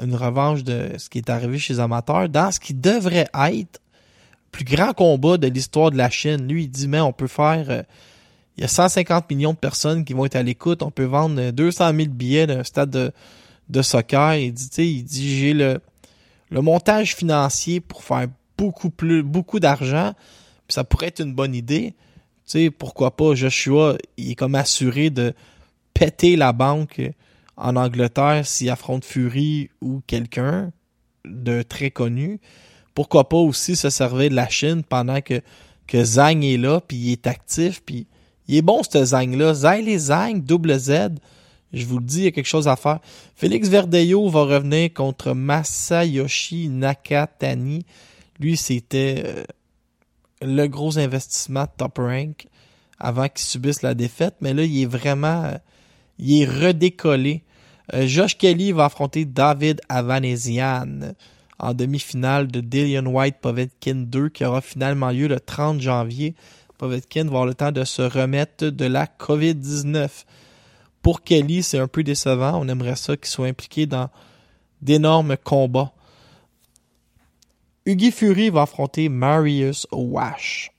[0.00, 3.80] une revanche de ce qui est arrivé chez les amateurs dans ce qui devrait être
[3.80, 6.46] le plus grand combat de l'histoire de la Chine.
[6.48, 7.82] Lui, il dit, mais on peut faire, euh,
[8.56, 11.50] il y a 150 millions de personnes qui vont être à l'écoute, on peut vendre
[11.50, 13.12] 200 000 billets d'un stade de,
[13.68, 14.36] de soccer.
[14.36, 15.80] Il dit, tu il dit, j'ai le,
[16.50, 18.26] le montage financier pour faire
[18.58, 20.12] beaucoup plus, beaucoup d'argent,
[20.68, 21.94] ça pourrait être une bonne idée.
[22.46, 25.34] Tu sais, pourquoi pas, Joshua, il est comme assuré de
[25.94, 27.00] péter la banque
[27.56, 30.72] en Angleterre s'il affronte Fury ou quelqu'un
[31.24, 32.40] de très connu.
[32.94, 35.40] Pourquoi pas aussi se servir de la Chine pendant que,
[35.86, 38.06] que Zhang est là, puis il est actif, puis
[38.48, 39.54] il est bon ce Zhang-là.
[39.54, 41.10] Zhang les Zhang, double Z,
[41.72, 43.00] je vous le dis, il y a quelque chose à faire.
[43.34, 47.86] Félix Verdeyo va revenir contre Masayoshi Nakatani.
[48.38, 49.44] Lui, c'était euh,
[50.42, 52.46] le gros investissement de Top Rank
[52.98, 55.56] avant qu'il subisse la défaite, mais là, il est vraiment, euh,
[56.22, 57.42] il est redécollé.
[57.92, 61.14] Euh, Josh Kelly va affronter David Avanesian
[61.58, 66.34] en demi-finale de Dillian White Povetkin 2 qui aura finalement lieu le 30 janvier.
[66.78, 70.08] Povetkin va avoir le temps de se remettre de la COVID-19.
[71.02, 72.58] Pour Kelly, c'est un peu décevant.
[72.60, 74.08] On aimerait ça qu'il soit impliqué dans
[74.80, 75.92] d'énormes combats.
[77.84, 80.70] Huggy Fury va affronter Marius Wash.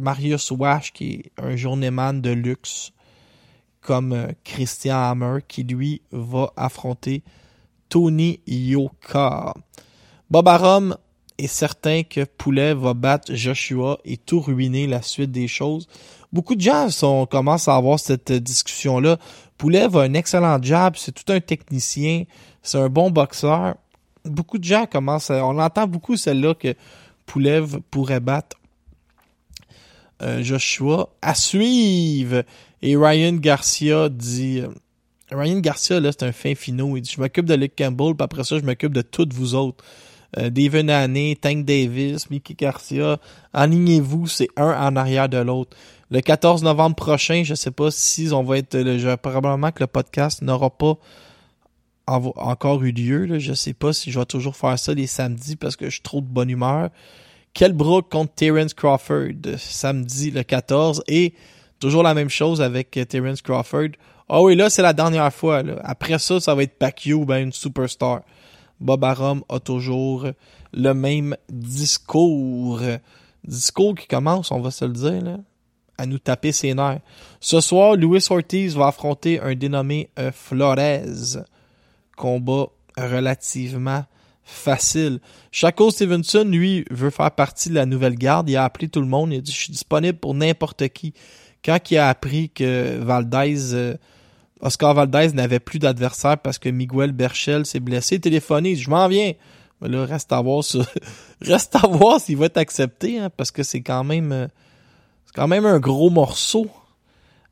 [0.00, 2.92] Marius Wash, qui est un journeyman de luxe,
[3.82, 7.22] comme euh, Christian Hammer, qui lui va affronter
[7.88, 9.54] Tony Yoka.
[10.30, 10.96] Bob Arum
[11.36, 15.86] est certain que Poulet va battre Joshua et tout ruiner la suite des choses.
[16.32, 19.18] Beaucoup de gens sont, commencent à avoir cette discussion-là.
[19.58, 22.24] Poulet a un excellent job, c'est tout un technicien,
[22.62, 23.74] c'est un bon boxeur
[24.24, 26.74] beaucoup de gens commencent à, on entend beaucoup celle-là que
[27.26, 28.56] Poulev pourrait battre
[30.22, 32.42] euh, Joshua à suivre
[32.82, 34.68] et Ryan Garcia dit euh,
[35.30, 38.24] Ryan Garcia là c'est un fin finot il dit je m'occupe de Luke Campbell puis
[38.24, 39.84] après ça je m'occupe de toutes vous autres
[40.38, 43.18] euh, David Haney, Tank Davis, Mickey Garcia
[43.52, 45.76] alignez-vous c'est un en arrière de l'autre
[46.10, 49.86] le 14 novembre prochain je sais pas si on va être le, probablement que le
[49.86, 50.98] podcast n'aura pas
[52.06, 53.24] encore eu lieu.
[53.26, 53.38] Là.
[53.38, 56.02] Je sais pas si je vais toujours faire ça les samedis parce que je suis
[56.02, 56.90] trop de bonne humeur.
[57.54, 61.34] Quel Brook contre Terence Crawford samedi le 14 et
[61.82, 63.90] toujours la même chose avec euh, Terence Crawford.
[64.28, 65.62] Ah oui, là, c'est la dernière fois.
[65.82, 68.22] Après ça, ça va être Pacquiao, ben une superstar.
[68.80, 70.26] Bob Arum a toujours
[70.72, 72.80] le même discours.
[73.44, 75.38] Discours qui commence, on va se le dire, là,
[75.98, 77.00] à nous taper ses nerfs.
[77.40, 81.44] Ce soir, Luis Ortiz va affronter un dénommé euh, Flores
[82.16, 82.66] combat
[82.96, 84.04] relativement
[84.44, 85.18] facile.
[85.50, 88.48] Chaco Stevenson, lui, veut faire partie de la nouvelle garde.
[88.48, 89.32] Il a appelé tout le monde.
[89.32, 91.12] Il a dit, je suis disponible pour n'importe qui.
[91.64, 93.96] Quand il a appris que Valdez, euh,
[94.60, 99.32] Oscar Valdez n'avait plus d'adversaire parce que Miguel Berchel s'est blessé, téléphoné, je m'en viens.
[99.80, 100.86] Mais là, reste à voir sur-
[101.40, 104.46] reste à voir s'il va être accepté, hein, parce que c'est quand même euh,
[105.26, 106.68] c'est quand même un gros morceau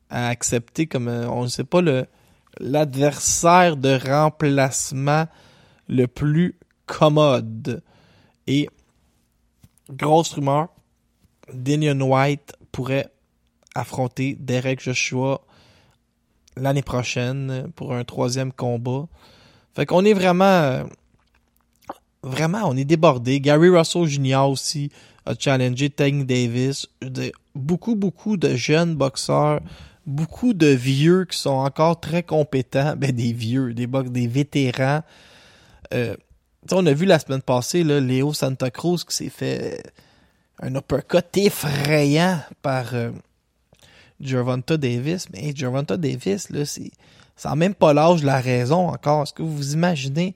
[0.09, 2.05] à accepter comme euh, on ne sait pas le
[2.59, 5.25] l'adversaire de remplacement
[5.87, 7.81] le plus commode.
[8.47, 8.67] Et
[9.89, 10.67] grosse rumeur,
[11.53, 13.07] Dinion White pourrait
[13.75, 15.41] affronter Derek Joshua
[16.57, 19.07] l'année prochaine pour un troisième combat.
[19.73, 20.83] Fait qu'on est vraiment
[22.23, 23.39] vraiment on est débordé.
[23.39, 24.47] Gary Russell Jr.
[24.49, 24.91] aussi
[25.25, 26.87] a challengé Tank Davis.
[27.55, 29.61] Beaucoup beaucoup de jeunes boxeurs,
[30.05, 35.01] beaucoup de vieux qui sont encore très compétents, ben des vieux, des des vétérans.
[35.93, 36.15] Euh,
[36.71, 39.81] on a vu la semaine passée là, Léo Santa Cruz qui s'est fait
[40.61, 43.11] un uppercut effrayant par euh,
[44.21, 45.27] Gervonta Davis.
[45.31, 46.91] Mais Gervonta Davis, là, c'est,
[47.35, 49.23] ça n'a même pas l'âge de la raison encore.
[49.23, 50.35] Est-ce que vous imaginez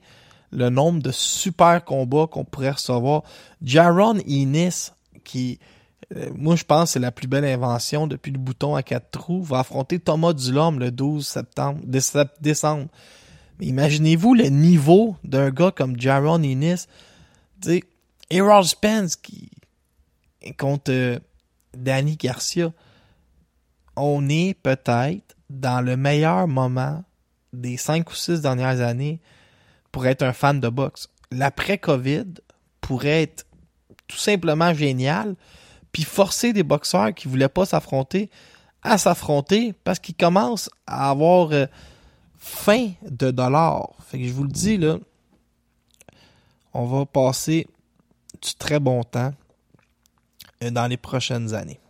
[0.50, 3.22] le nombre de super combats qu'on pourrait recevoir?
[3.62, 4.92] Jaron Ennis,
[5.24, 5.58] qui,
[6.14, 9.42] euh, moi, je pense c'est la plus belle invention depuis le bouton à quatre trous,
[9.42, 12.86] va affronter Thomas Dulhomme le 12 septembre, déce- décembre.
[13.58, 16.42] Mais imaginez-vous le niveau d'un gars comme Jaron
[17.62, 17.82] sais,
[18.30, 19.50] Errol Spence qui
[20.58, 21.18] contre euh,
[21.76, 22.72] Danny Garcia.
[23.96, 27.04] On est peut-être dans le meilleur moment
[27.52, 29.20] des cinq ou six dernières années
[29.92, 31.08] pour être un fan de boxe.
[31.30, 32.26] L'après-Covid
[32.80, 33.46] pourrait être
[34.06, 35.34] tout simplement génial,
[35.92, 38.30] puis forcer des boxeurs qui voulaient pas s'affronter
[38.82, 41.66] à s'affronter parce qu'ils commencent à avoir euh,
[42.38, 43.90] faim de dollars.
[44.06, 44.98] Fait que je vous le dis là,
[46.72, 47.66] on va passer
[48.40, 49.32] du très bon temps
[50.62, 51.80] euh, dans les prochaines années.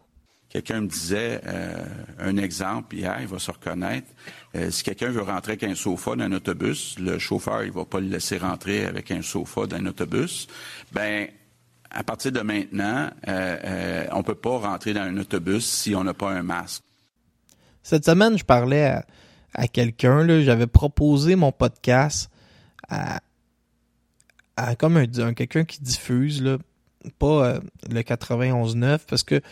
[0.57, 1.85] Quelqu'un me disait euh,
[2.19, 4.07] un exemple hier, il va se reconnaître.
[4.55, 7.85] Euh, si quelqu'un veut rentrer avec un sofa dans un autobus, le chauffeur il va
[7.85, 10.47] pas le laisser rentrer avec un sofa dans un autobus.
[10.93, 11.29] Ben
[11.91, 16.05] à partir de maintenant, euh, euh, on peut pas rentrer dans un autobus si on
[16.05, 16.83] n'a pas un masque.
[17.83, 18.99] Cette semaine, je parlais
[19.53, 22.31] à, quelqu'un, j'avais proposé mon podcast
[22.89, 23.21] à,
[24.79, 26.43] comme un, un quelqu'un qui diffuse,
[27.19, 29.43] pas le 91.9, parce que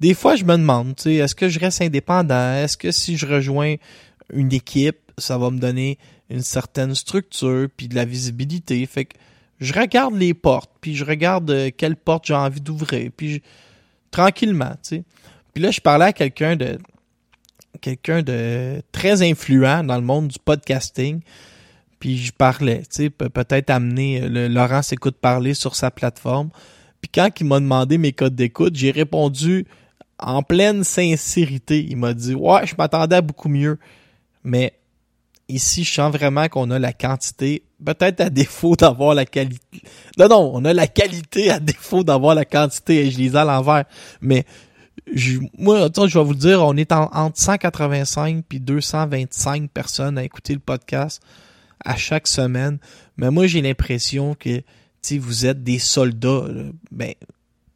[0.00, 2.54] des fois, je me demande, tu sais, est-ce que je reste indépendant?
[2.54, 3.76] Est-ce que si je rejoins
[4.32, 5.98] une équipe, ça va me donner
[6.30, 8.84] une certaine structure puis de la visibilité?
[8.86, 9.16] Fait que
[9.60, 13.42] je regarde les portes, puis je regarde euh, quelle porte j'ai envie d'ouvrir, puis
[14.10, 15.04] tranquillement, tu sais.
[15.52, 16.78] Puis là, je parlais à quelqu'un de
[17.80, 21.20] quelqu'un de très influent dans le monde du podcasting.
[22.00, 25.90] Puis je parlais, tu sais, pe- peut-être amener euh, le Laurent s'écoute parler sur sa
[25.90, 26.50] plateforme.
[27.00, 29.66] Puis quand il m'a demandé mes codes d'écoute, j'ai répondu
[30.18, 31.84] en pleine sincérité.
[31.88, 33.78] Il m'a dit "Ouais, je m'attendais à beaucoup mieux."
[34.44, 34.74] Mais
[35.48, 39.82] ici, je sens vraiment qu'on a la quantité, peut-être à défaut d'avoir la qualité.
[40.18, 43.44] Non non, on a la qualité à défaut d'avoir la quantité et je lisais à
[43.44, 43.84] l'envers.
[44.20, 44.44] Mais
[45.12, 50.24] je- moi, je vais vous dire, on est en- entre 185 puis 225 personnes à
[50.24, 51.22] écouter le podcast
[51.84, 52.78] à chaque semaine.
[53.18, 54.62] Mais moi, j'ai l'impression que,
[55.02, 56.44] sais, vous êtes des soldats.
[56.90, 57.12] Ben,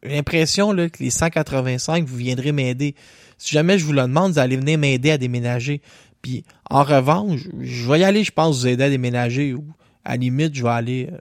[0.03, 2.95] l'impression que les 185, vous viendrez m'aider.
[3.37, 5.81] Si jamais je vous le demande, vous allez venir m'aider à déménager.
[6.21, 9.55] Puis, en revanche, je vais y aller, je pense, vous aider à déménager.
[10.03, 11.09] À la limite, je vais aller...
[11.11, 11.17] euh,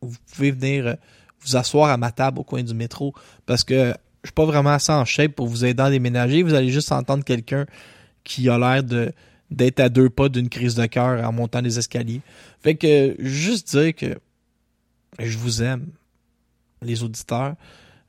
[0.00, 0.94] vous pouvez venir euh,
[1.40, 3.14] vous asseoir à ma table au coin du métro.
[3.46, 6.42] Parce que je suis pas vraiment assez en shape pour vous aider à déménager.
[6.42, 7.66] Vous allez juste entendre quelqu'un
[8.24, 8.82] qui a l'air
[9.50, 12.20] d'être à deux pas d'une crise de cœur en montant les escaliers.
[12.60, 14.18] Fait que juste dire que
[15.18, 15.86] je vous aime,
[16.82, 17.54] les auditeurs.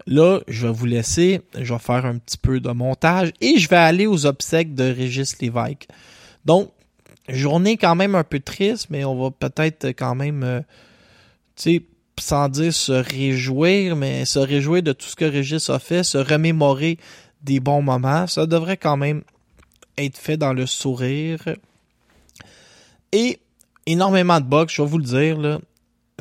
[0.07, 1.41] Là, je vais vous laisser.
[1.59, 4.83] Je vais faire un petit peu de montage et je vais aller aux obsèques de
[4.83, 5.87] Régis Lévesque.
[6.45, 6.71] Donc,
[7.27, 10.61] journée quand même un peu triste, mais on va peut-être quand même, euh,
[11.55, 11.83] tu sais,
[12.19, 16.17] sans dire se réjouir, mais se réjouir de tout ce que Régis a fait, se
[16.17, 16.97] remémorer
[17.41, 18.27] des bons moments.
[18.27, 19.23] Ça devrait quand même
[19.97, 21.39] être fait dans le sourire.
[23.11, 23.39] Et
[23.85, 25.59] énormément de box, je vais vous le dire.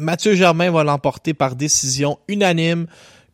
[0.00, 2.86] Mathieu Germain va l'emporter par décision unanime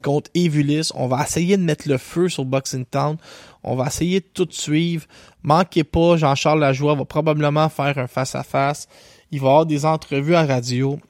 [0.04, 0.90] contre Evulis.
[0.94, 3.16] On va essayer de mettre le feu sur Boxing Town.
[3.64, 5.06] On va essayer de tout suivre.
[5.42, 8.86] Manquez pas, Jean-Charles Lajoie va probablement faire un face-à-face.
[9.32, 11.00] Il va y avoir des entrevues à radio.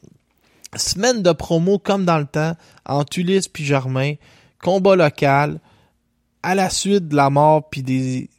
[0.76, 2.54] Semaine de promo comme dans le temps,
[2.86, 4.14] entre Ulysse puis Germain.
[4.62, 5.60] Combat local.
[6.42, 8.30] À la suite de la mort puis des,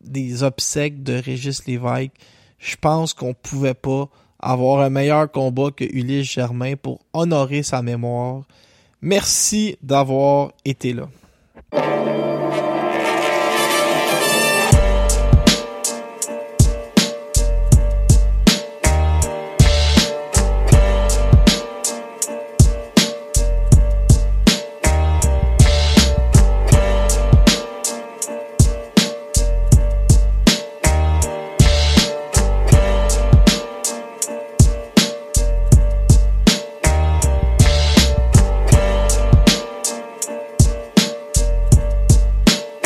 [0.00, 2.12] des obsèques de Régis Lévesque,
[2.58, 4.08] je pense qu'on pouvait pas
[4.40, 8.44] avoir un meilleur combat que Ulysse Germain pour honorer sa mémoire.
[9.00, 11.08] Merci d'avoir été là.